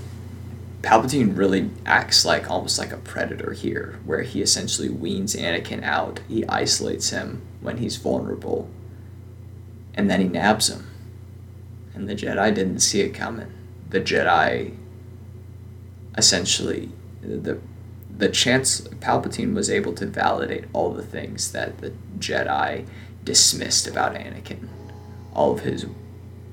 Palpatine 0.81 1.37
really 1.37 1.69
acts 1.85 2.25
like 2.25 2.49
almost 2.49 2.79
like 2.79 2.91
a 2.91 2.97
predator 2.97 3.53
here, 3.53 3.99
where 4.05 4.21
he 4.21 4.41
essentially 4.41 4.89
weans 4.89 5.35
Anakin 5.35 5.83
out. 5.83 6.19
He 6.27 6.47
isolates 6.47 7.11
him 7.11 7.41
when 7.61 7.77
he's 7.77 7.97
vulnerable, 7.97 8.69
and 9.93 10.09
then 10.09 10.21
he 10.21 10.27
nabs 10.27 10.69
him. 10.69 10.87
And 11.93 12.07
the 12.07 12.15
Jedi 12.15 12.53
didn't 12.53 12.79
see 12.79 13.01
it 13.01 13.13
coming. 13.13 13.51
The 13.89 14.01
Jedi 14.01 14.75
essentially 16.17 16.89
the 17.21 17.59
the 18.17 18.29
chance 18.29 18.81
Palpatine 18.81 19.53
was 19.53 19.69
able 19.69 19.93
to 19.93 20.05
validate 20.05 20.65
all 20.73 20.91
the 20.93 21.03
things 21.03 21.51
that 21.51 21.77
the 21.77 21.93
Jedi 22.17 22.85
dismissed 23.23 23.87
about 23.87 24.15
Anakin, 24.15 24.67
all 25.33 25.53
of 25.53 25.61
his 25.61 25.85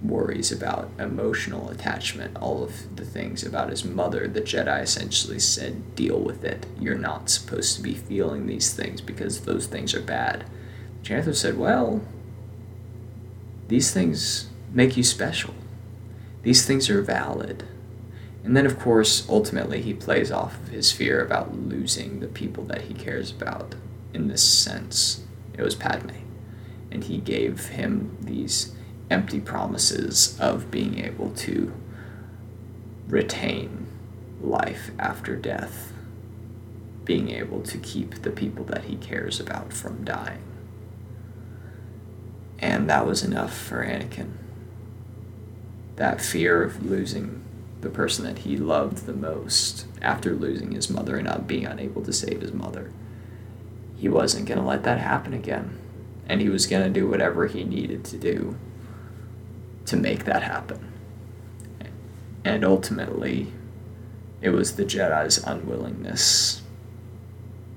worries 0.03 0.53
about 0.53 0.91
emotional 0.99 1.71
attachment, 1.71 2.37
all 2.37 2.63
of 2.63 2.97
the 2.97 3.05
things 3.05 3.43
about 3.43 3.71
his 3.71 3.85
mother. 3.85 4.29
The 4.29 4.43
Jedi 4.43 4.83
essentially 4.83 5.39
said, 5.39 5.95
"Deal 5.95 6.21
with 6.21 6.45
it. 6.45 6.67
You're 6.79 6.99
not 6.99 7.31
supposed 7.31 7.77
to 7.77 7.83
be 7.83 7.95
feeling 7.95 8.47
these 8.47 8.73
things 8.75 9.01
because 9.01 9.41
those 9.41 9.67
things 9.67 9.95
are 9.95 10.03
bad." 10.03 10.45
Chancellor 11.03 11.33
said, 11.33 11.57
"Well, 11.57 12.03
these 13.69 13.91
things 13.93 14.49
make 14.73 14.97
you 14.97 15.03
special. 15.03 15.55
These 16.43 16.67
things 16.67 16.91
are 16.91 17.01
valid." 17.01 17.65
And 18.45 18.55
then, 18.55 18.67
of 18.67 18.79
course, 18.79 19.27
ultimately, 19.29 19.81
he 19.81 19.95
plays 19.95 20.31
off 20.31 20.61
of 20.61 20.69
his 20.69 20.93
fear 20.93 21.25
about 21.25 21.57
losing 21.57 22.21
the 22.21 22.29
people 22.29 22.65
that 22.65 22.83
he 22.83 22.95
cares 22.95 23.31
about. 23.31 23.75
In 24.13 24.29
this 24.29 24.43
sense, 24.43 25.25
it 25.55 25.63
was 25.63 25.75
Padme. 25.75 26.11
And 26.91 27.05
he 27.05 27.19
gave 27.19 27.69
him 27.69 28.19
these 28.21 28.75
empty 29.11 29.41
promises 29.41 30.39
of 30.39 30.71
being 30.71 30.99
able 30.99 31.31
to 31.31 31.73
retain 33.09 33.87
life 34.43 34.91
after 34.99 35.37
death, 35.37 35.93
being 37.05 37.31
able 37.31 37.63
to 37.63 37.79
keep 37.79 38.23
the 38.23 38.31
people 38.31 38.65
that 38.67 38.85
he 38.85 38.97
cares 38.97 39.41
about 39.41 39.73
from 39.73 40.05
dying. 40.05 40.43
And 42.59 42.91
that 42.91 43.07
was 43.07 43.23
enough 43.23 43.57
for 43.57 43.85
Anakin. 43.85 44.33
That 45.97 46.21
fear 46.21 46.63
of 46.63 46.85
losing 46.85 47.44
the 47.85 47.91
person 47.91 48.25
that 48.25 48.41
he 48.41 48.57
loved 48.57 49.07
the 49.07 49.13
most 49.13 49.87
after 50.03 50.35
losing 50.35 50.73
his 50.73 50.91
mother 50.91 51.17
and 51.17 51.27
not 51.27 51.47
being 51.47 51.67
unable 51.67 52.03
to 52.03 52.13
save 52.13 52.41
his 52.41 52.53
mother. 52.53 52.91
He 53.97 54.09
wasn't 54.09 54.47
going 54.47 54.59
to 54.59 54.67
let 54.67 54.83
that 54.83 54.99
happen 54.99 55.33
again. 55.33 55.79
And 56.27 56.41
he 56.41 56.49
was 56.49 56.67
going 56.67 56.83
to 56.83 57.01
do 57.01 57.09
whatever 57.09 57.47
he 57.47 57.65
needed 57.65 58.05
to 58.07 58.17
do 58.17 58.57
to 59.87 59.97
make 59.97 60.25
that 60.25 60.43
happen. 60.43 60.93
And 62.45 62.65
ultimately, 62.65 63.53
it 64.41 64.51
was 64.51 64.77
the 64.77 64.85
Jedi's 64.85 65.39
unwillingness 65.45 66.63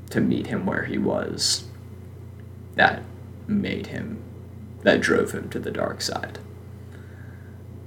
to 0.10 0.22
meet 0.22 0.48
him 0.48 0.66
where 0.66 0.86
he 0.86 0.98
was 0.98 1.66
that 2.76 3.04
made 3.48 3.88
him, 3.88 4.22
that 4.84 5.02
drove 5.02 5.32
him 5.32 5.50
to 5.50 5.60
the 5.60 5.72
dark 5.72 6.02
side. 6.02 6.40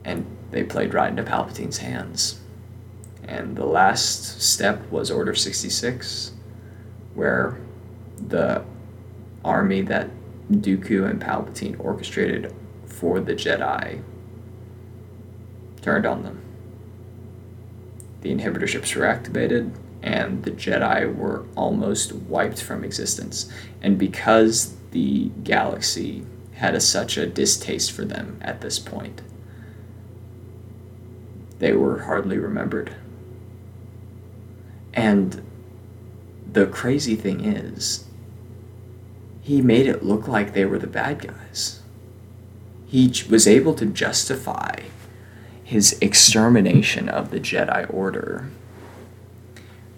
And 0.05 0.27
they 0.51 0.65
played 0.65 0.95
right 0.95 1.11
into 1.11 1.23
Palpatine's 1.23 1.79
hands. 1.79 2.41
And 3.23 3.57
the 3.57 3.67
last 3.67 4.43
step 4.43 4.91
was 4.91 5.11
Order 5.11 5.35
66, 5.35 6.33
where 7.15 7.61
the 8.17 8.65
army 9.45 9.83
that 9.83 10.11
Dooku 10.51 11.09
and 11.09 11.21
Palpatine 11.21 11.79
orchestrated 11.79 12.53
for 12.85 13.21
the 13.21 13.35
Jedi 13.35 14.03
turned 15.81 16.07
on 16.07 16.23
them. 16.23 16.41
The 18.23 18.35
inhibitor 18.35 18.69
chips 18.69 18.95
were 18.95 19.07
activated, 19.07 19.73
and 20.03 20.43
the 20.43 20.51
Jedi 20.51 21.15
were 21.15 21.47
almost 21.57 22.13
wiped 22.13 22.63
from 22.63 22.85
existence. 22.85 23.51
And 23.81 23.97
because 23.99 24.75
the 24.91 25.31
galaxy 25.43 26.27
had 26.55 26.75
a, 26.75 26.81
such 26.81 27.17
a 27.17 27.27
distaste 27.27 27.93
for 27.93 28.05
them 28.05 28.39
at 28.43 28.61
this 28.61 28.79
point, 28.79 29.23
they 31.61 31.73
were 31.73 32.01
hardly 32.01 32.38
remembered. 32.38 32.96
And 34.92 35.42
the 36.53 36.66
crazy 36.66 37.14
thing 37.14 37.44
is, 37.44 38.07
he 39.42 39.62
made 39.62 39.87
it 39.87 40.03
look 40.03 40.27
like 40.27 40.53
they 40.53 40.64
were 40.64 40.79
the 40.79 40.87
bad 40.87 41.20
guys. 41.20 41.81
He 42.87 43.12
was 43.29 43.46
able 43.46 43.75
to 43.75 43.87
justify 43.87 44.81
his 45.62 45.96
extermination 46.01 47.09
of 47.09 47.31
the 47.31 47.38
Jedi 47.38 47.92
Order 47.92 48.51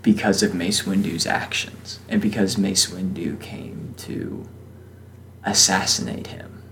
because 0.03 0.42
of 0.42 0.55
Mace 0.55 0.83
Windu's 0.83 1.27
actions 1.27 2.01
and 2.09 2.20
because 2.20 2.59
Mace 2.59 2.90
Windu 2.90 3.40
came 3.40 3.94
to 3.98 4.46
assassinate 5.44 6.27
him. 6.27 6.62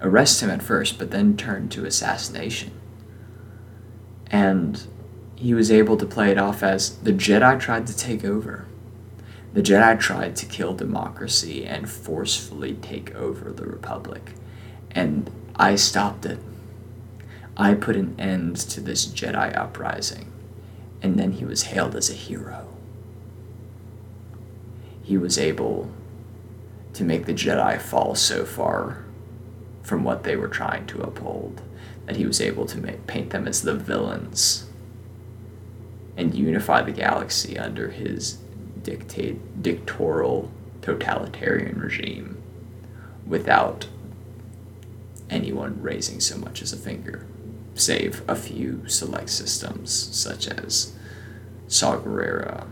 Arrest 0.00 0.42
him 0.42 0.50
at 0.50 0.62
first, 0.62 0.98
but 0.98 1.12
then 1.12 1.36
turn 1.36 1.68
to 1.68 1.84
assassination. 1.84 2.72
And 4.32 4.84
he 5.36 5.54
was 5.54 5.70
able 5.70 5.96
to 5.98 6.06
play 6.06 6.30
it 6.30 6.38
off 6.38 6.62
as 6.62 6.96
the 6.98 7.12
Jedi 7.12 7.60
tried 7.60 7.86
to 7.86 7.96
take 7.96 8.24
over. 8.24 8.66
The 9.52 9.62
Jedi 9.62 10.00
tried 10.00 10.34
to 10.36 10.46
kill 10.46 10.72
democracy 10.72 11.66
and 11.66 11.90
forcefully 11.90 12.74
take 12.74 13.14
over 13.14 13.52
the 13.52 13.66
Republic. 13.66 14.32
And 14.90 15.30
I 15.56 15.74
stopped 15.74 16.24
it. 16.24 16.38
I 17.56 17.74
put 17.74 17.96
an 17.96 18.18
end 18.18 18.56
to 18.56 18.80
this 18.80 19.06
Jedi 19.06 19.56
uprising. 19.56 20.32
And 21.02 21.18
then 21.18 21.32
he 21.32 21.44
was 21.44 21.64
hailed 21.64 21.94
as 21.94 22.08
a 22.08 22.14
hero. 22.14 22.68
He 25.02 25.18
was 25.18 25.36
able 25.36 25.90
to 26.94 27.04
make 27.04 27.26
the 27.26 27.34
Jedi 27.34 27.80
fall 27.80 28.14
so 28.14 28.44
far 28.44 29.04
from 29.82 30.04
what 30.04 30.24
they 30.24 30.36
were 30.36 30.48
trying 30.48 30.86
to 30.86 31.02
uphold 31.02 31.60
that 32.06 32.16
he 32.16 32.26
was 32.26 32.40
able 32.40 32.66
to 32.66 32.78
make, 32.78 33.06
paint 33.06 33.30
them 33.30 33.46
as 33.46 33.62
the 33.62 33.74
villains 33.74 34.66
and 36.16 36.34
unify 36.34 36.82
the 36.82 36.92
galaxy 36.92 37.58
under 37.58 37.90
his 37.90 38.38
dictate 38.82 39.62
dictatorial 39.62 40.50
totalitarian 40.82 41.78
regime 41.78 42.42
without 43.26 43.86
anyone 45.30 45.80
raising 45.80 46.20
so 46.20 46.36
much 46.36 46.60
as 46.60 46.72
a 46.72 46.76
finger, 46.76 47.26
save 47.74 48.22
a 48.28 48.36
few 48.36 48.86
select 48.88 49.30
systems 49.30 49.92
such 49.92 50.48
as 50.48 50.92
Saw 51.68 51.96
Gerrera, 51.96 52.66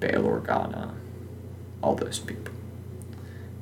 Bail 0.00 0.22
Organa, 0.22 0.94
all 1.82 1.94
those 1.94 2.18
people 2.18 2.54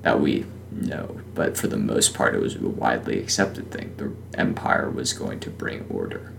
that 0.03 0.21
we 0.21 0.45
know. 0.75 1.21
But 1.35 1.57
for 1.57 1.67
the 1.67 1.77
most 1.77 2.15
part, 2.15 2.35
it 2.35 2.41
was 2.41 2.57
a 2.57 2.61
widely 2.61 3.19
accepted 3.19 3.71
thing. 3.71 3.95
The 3.97 4.13
empire 4.39 4.91
was 4.91 5.13
going 5.13 5.41
to 5.41 5.51
bring 5.51 5.87
order. 5.89 6.33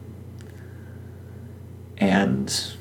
And 1.98 2.74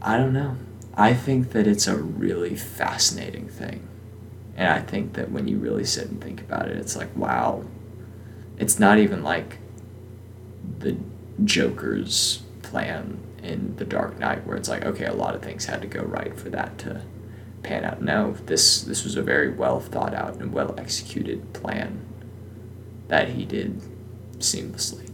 I 0.00 0.16
don't 0.16 0.32
know. 0.32 0.56
I 0.96 1.14
think 1.14 1.52
that 1.52 1.66
it's 1.66 1.86
a 1.86 1.96
really 1.96 2.56
fascinating 2.56 3.48
thing. 3.48 3.88
And 4.56 4.68
I 4.68 4.80
think 4.80 5.14
that 5.14 5.30
when 5.30 5.48
you 5.48 5.58
really 5.58 5.84
sit 5.84 6.08
and 6.08 6.22
think 6.22 6.40
about 6.40 6.68
it, 6.68 6.76
it's 6.76 6.96
like, 6.96 7.14
wow, 7.16 7.64
it's 8.56 8.78
not 8.78 8.98
even 8.98 9.22
like 9.22 9.58
the 10.78 10.96
Joker's 11.42 12.42
plan 12.62 13.18
in 13.42 13.74
The 13.76 13.84
Dark 13.84 14.18
Knight, 14.18 14.46
where 14.46 14.56
it's 14.56 14.68
like, 14.68 14.84
okay, 14.84 15.06
a 15.06 15.14
lot 15.14 15.34
of 15.34 15.42
things 15.42 15.66
had 15.66 15.82
to 15.82 15.88
go 15.88 16.02
right 16.02 16.38
for 16.38 16.48
that 16.50 16.78
to 16.78 17.02
pan 17.64 17.84
out. 17.84 18.00
No, 18.00 18.36
this 18.46 18.82
this 18.82 19.04
was 19.04 19.16
a 19.16 19.22
very 19.22 19.50
well 19.50 19.80
thought 19.80 20.14
out 20.14 20.36
and 20.36 20.52
well 20.52 20.74
executed 20.78 21.52
plan 21.52 22.04
that 23.08 23.30
he 23.30 23.44
did 23.44 23.80
seamlessly. 24.38 25.10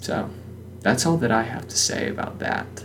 So, 0.00 0.30
that's 0.80 1.04
all 1.04 1.16
that 1.18 1.30
I 1.30 1.42
have 1.42 1.68
to 1.68 1.76
say 1.76 2.08
about 2.08 2.38
that. 2.38 2.84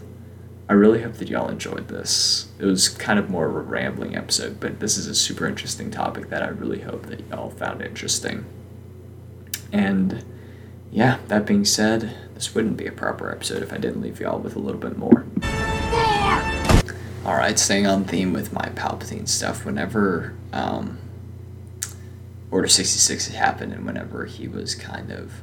I 0.68 0.74
really 0.74 1.04
hope 1.04 1.14
that 1.16 1.30
y'all 1.30 1.48
enjoyed 1.48 1.88
this. 1.88 2.48
It 2.60 2.66
was 2.66 2.90
kind 2.90 3.20
of 3.20 3.30
more 3.30 3.48
of 3.48 3.56
a 3.56 3.60
rambling 3.60 4.16
episode, 4.16 4.60
but 4.60 4.80
this 4.80 4.98
is 4.98 5.08
a 5.08 5.16
super 5.16 5.46
interesting 5.46 5.92
topic 5.92 6.30
that 6.30 6.42
I 6.42 6.48
really 6.48 6.82
hope 6.82 7.06
that 7.06 7.28
y'all 7.30 7.52
found 7.52 7.82
interesting. 7.82 8.46
And 9.72 10.26
yeah, 10.92 11.20
that 11.28 11.46
being 11.46 11.66
said, 11.66 12.16
this 12.34 12.56
wouldn't 12.56 12.78
be 12.78 12.88
a 12.88 12.92
proper 12.92 13.32
episode 13.32 13.62
if 13.62 13.72
I 13.72 13.78
didn't 13.78 14.02
leave 14.02 14.20
y'all 14.20 14.40
with 14.40 14.56
a 14.56 14.60
little 14.60 14.82
bit 14.82 14.98
more. 14.98 15.26
Alright, 17.36 17.60
staying 17.60 17.86
on 17.86 18.06
theme 18.06 18.32
with 18.32 18.54
my 18.54 18.70
Palpatine 18.76 19.28
stuff, 19.28 19.66
whenever 19.66 20.34
um, 20.54 20.98
Order 22.50 22.70
66 22.70 23.28
had 23.28 23.36
happened 23.36 23.74
and 23.74 23.86
whenever 23.86 24.24
he 24.24 24.48
was 24.48 24.74
kind 24.74 25.12
of 25.12 25.42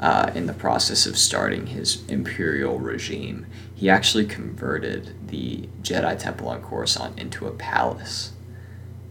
uh, 0.00 0.32
in 0.34 0.46
the 0.46 0.52
process 0.52 1.06
of 1.06 1.16
starting 1.16 1.68
his 1.68 2.04
imperial 2.06 2.80
regime, 2.80 3.46
he 3.72 3.88
actually 3.88 4.26
converted 4.26 5.14
the 5.28 5.68
Jedi 5.80 6.18
Temple 6.18 6.48
on 6.48 6.60
Coruscant 6.60 7.16
into 7.20 7.46
a 7.46 7.52
palace 7.52 8.32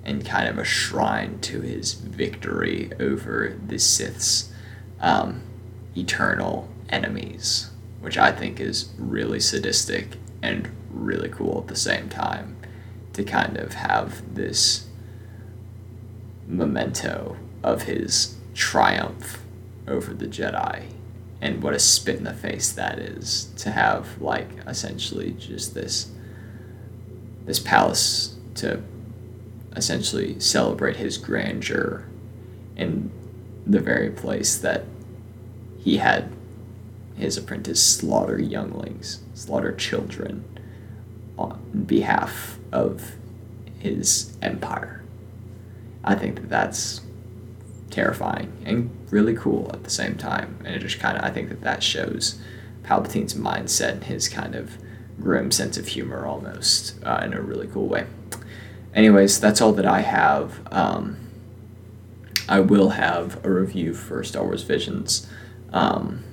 and 0.03 0.25
kind 0.25 0.49
of 0.49 0.57
a 0.57 0.65
shrine 0.65 1.39
to 1.39 1.61
his 1.61 1.93
victory 1.93 2.91
over 2.99 3.57
the 3.65 3.79
Sith's 3.79 4.51
um, 4.99 5.43
eternal 5.95 6.67
enemies, 6.89 7.69
which 8.01 8.17
I 8.17 8.33
think 8.33 8.59
is 8.59 8.91
really 8.97 9.39
sadistic 9.39 10.17
and 10.41 10.69
really 10.97 11.29
cool 11.29 11.59
at 11.61 11.67
the 11.67 11.75
same 11.75 12.09
time 12.09 12.57
to 13.13 13.23
kind 13.23 13.57
of 13.57 13.73
have 13.73 14.35
this 14.35 14.87
memento 16.47 17.37
of 17.63 17.83
his 17.83 18.35
triumph 18.53 19.43
over 19.87 20.13
the 20.13 20.27
Jedi. 20.27 20.85
And 21.41 21.61
what 21.61 21.73
a 21.73 21.79
spit 21.79 22.17
in 22.17 22.23
the 22.23 22.33
face 22.33 22.71
that 22.71 22.99
is 22.99 23.51
to 23.57 23.71
have 23.71 24.21
like 24.21 24.49
essentially 24.65 25.31
just 25.33 25.73
this 25.73 26.11
this 27.45 27.59
palace 27.59 28.35
to 28.55 28.81
essentially 29.75 30.39
celebrate 30.39 30.97
his 30.97 31.17
grandeur 31.17 32.05
in 32.75 33.09
the 33.65 33.79
very 33.79 34.09
place 34.09 34.57
that 34.57 34.85
he 35.79 35.97
had 35.97 36.31
his 37.15 37.37
apprentice 37.37 37.81
slaughter 37.81 38.39
younglings, 38.39 39.21
slaughter 39.33 39.73
children 39.73 40.43
on 41.37 41.85
behalf 41.85 42.57
of 42.71 43.15
his 43.79 44.35
empire. 44.41 45.03
I 46.03 46.15
think 46.15 46.35
that 46.35 46.49
that's 46.49 47.01
terrifying 47.89 48.51
and 48.65 48.89
really 49.11 49.35
cool 49.35 49.69
at 49.73 49.83
the 49.83 49.89
same 49.89 50.15
time. 50.15 50.59
And 50.65 50.75
it 50.75 50.79
just 50.79 50.99
kind 50.99 51.17
of, 51.17 51.23
I 51.23 51.29
think 51.29 51.49
that 51.49 51.61
that 51.61 51.83
shows 51.83 52.39
Palpatine's 52.83 53.33
mindset 53.33 53.91
and 53.91 54.03
his 54.05 54.27
kind 54.29 54.55
of 54.55 54.77
grim 55.19 55.51
sense 55.51 55.77
of 55.77 55.87
humor 55.87 56.25
almost 56.25 56.95
uh, 57.03 57.21
in 57.23 57.33
a 57.33 57.41
really 57.41 57.67
cool 57.67 57.87
way. 57.87 58.05
Anyways, 58.93 59.39
that's 59.39 59.61
all 59.61 59.73
that 59.73 59.85
I 59.85 60.01
have. 60.01 60.61
Um, 60.71 61.17
I 62.49 62.61
will 62.61 62.89
have 62.89 63.43
a 63.45 63.51
review 63.51 63.93
for 63.93 64.23
Star 64.23 64.43
Wars 64.43 64.63
Visions 64.63 65.27
um, 65.73 66.23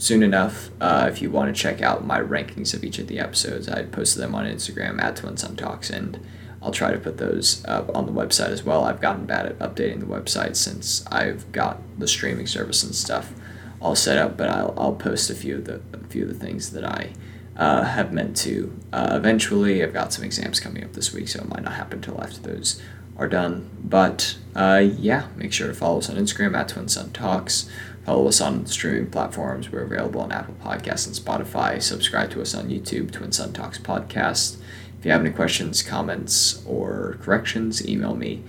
soon 0.00 0.22
enough. 0.22 0.70
Uh, 0.80 1.06
if 1.12 1.20
you 1.20 1.30
want 1.30 1.54
to 1.54 1.62
check 1.62 1.82
out 1.82 2.06
my 2.06 2.18
rankings 2.18 2.72
of 2.72 2.82
each 2.82 2.98
of 2.98 3.06
the 3.06 3.18
episodes, 3.18 3.68
I 3.68 3.82
posted 3.82 4.22
them 4.22 4.34
on 4.34 4.46
Instagram 4.46 5.00
at 5.00 5.16
Twin 5.16 5.36
Sun 5.36 5.56
Talks, 5.56 5.90
and 5.90 6.18
I'll 6.62 6.70
try 6.70 6.90
to 6.90 6.98
put 6.98 7.18
those 7.18 7.62
up 7.66 7.94
on 7.94 8.06
the 8.06 8.12
website 8.12 8.48
as 8.48 8.64
well. 8.64 8.84
I've 8.84 9.02
gotten 9.02 9.26
bad 9.26 9.44
at 9.44 9.58
updating 9.58 10.00
the 10.00 10.06
website 10.06 10.56
since 10.56 11.06
I've 11.08 11.52
got 11.52 11.80
the 11.98 12.08
streaming 12.08 12.46
service 12.46 12.82
and 12.82 12.94
stuff 12.94 13.34
all 13.78 13.94
set 13.94 14.16
up, 14.16 14.38
but 14.38 14.48
I'll, 14.48 14.74
I'll 14.76 14.94
post 14.94 15.28
a 15.28 15.34
few 15.34 15.56
of 15.56 15.64
the 15.66 15.82
a 15.92 16.04
few 16.08 16.22
of 16.22 16.28
the 16.28 16.34
things 16.46 16.70
that 16.70 16.84
I 16.84 17.12
uh, 17.56 17.84
have 17.84 18.10
meant 18.10 18.36
to. 18.38 18.74
Uh, 18.92 19.12
eventually, 19.12 19.82
I've 19.82 19.92
got 19.92 20.14
some 20.14 20.24
exams 20.24 20.60
coming 20.60 20.82
up 20.82 20.94
this 20.94 21.12
week, 21.12 21.28
so 21.28 21.40
it 21.40 21.48
might 21.48 21.62
not 21.62 21.74
happen 21.74 21.98
until 21.98 22.22
after 22.22 22.40
those 22.40 22.80
are 23.18 23.28
done. 23.28 23.70
But 23.84 24.38
uh, 24.56 24.82
yeah, 24.96 25.28
make 25.36 25.52
sure 25.52 25.68
to 25.68 25.74
follow 25.74 25.98
us 25.98 26.08
on 26.08 26.16
Instagram 26.16 26.56
at 26.56 26.68
Twin 26.68 26.88
Sun 26.88 27.10
Talks. 27.12 27.70
Follow 28.04 28.28
us 28.28 28.40
on 28.40 28.66
streaming 28.66 29.10
platforms. 29.10 29.70
We're 29.70 29.82
available 29.82 30.20
on 30.20 30.32
Apple 30.32 30.54
Podcasts 30.62 31.06
and 31.06 31.14
Spotify. 31.14 31.80
Subscribe 31.82 32.30
to 32.30 32.40
us 32.40 32.54
on 32.54 32.68
YouTube, 32.68 33.10
Twin 33.10 33.32
Sun 33.32 33.52
Talks 33.52 33.78
Podcast. 33.78 34.56
If 34.98 35.04
you 35.04 35.12
have 35.12 35.20
any 35.20 35.30
questions, 35.30 35.82
comments, 35.82 36.64
or 36.66 37.18
corrections, 37.22 37.86
email 37.86 38.14
me 38.14 38.42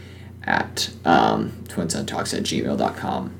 at 0.43 0.89
um, 1.05 1.51
twinsuntalks 1.67 2.37
at 2.37 2.43
gmail.com. 2.43 3.33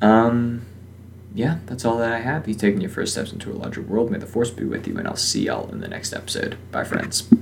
Um, 0.00 0.66
yeah, 1.34 1.58
that's 1.66 1.84
all 1.84 1.98
that 1.98 2.12
I 2.12 2.20
have. 2.20 2.48
You 2.48 2.54
taking 2.54 2.80
your 2.80 2.90
first 2.90 3.12
steps 3.12 3.32
into 3.32 3.52
a 3.52 3.54
larger 3.54 3.82
world. 3.82 4.10
May 4.10 4.18
the 4.18 4.26
force 4.26 4.50
be 4.50 4.64
with 4.64 4.86
you, 4.86 4.98
and 4.98 5.06
I'll 5.06 5.16
see 5.16 5.44
y'all 5.46 5.70
in 5.70 5.80
the 5.80 5.88
next 5.88 6.12
episode. 6.12 6.56
Bye, 6.70 6.84
friends. 6.84 7.28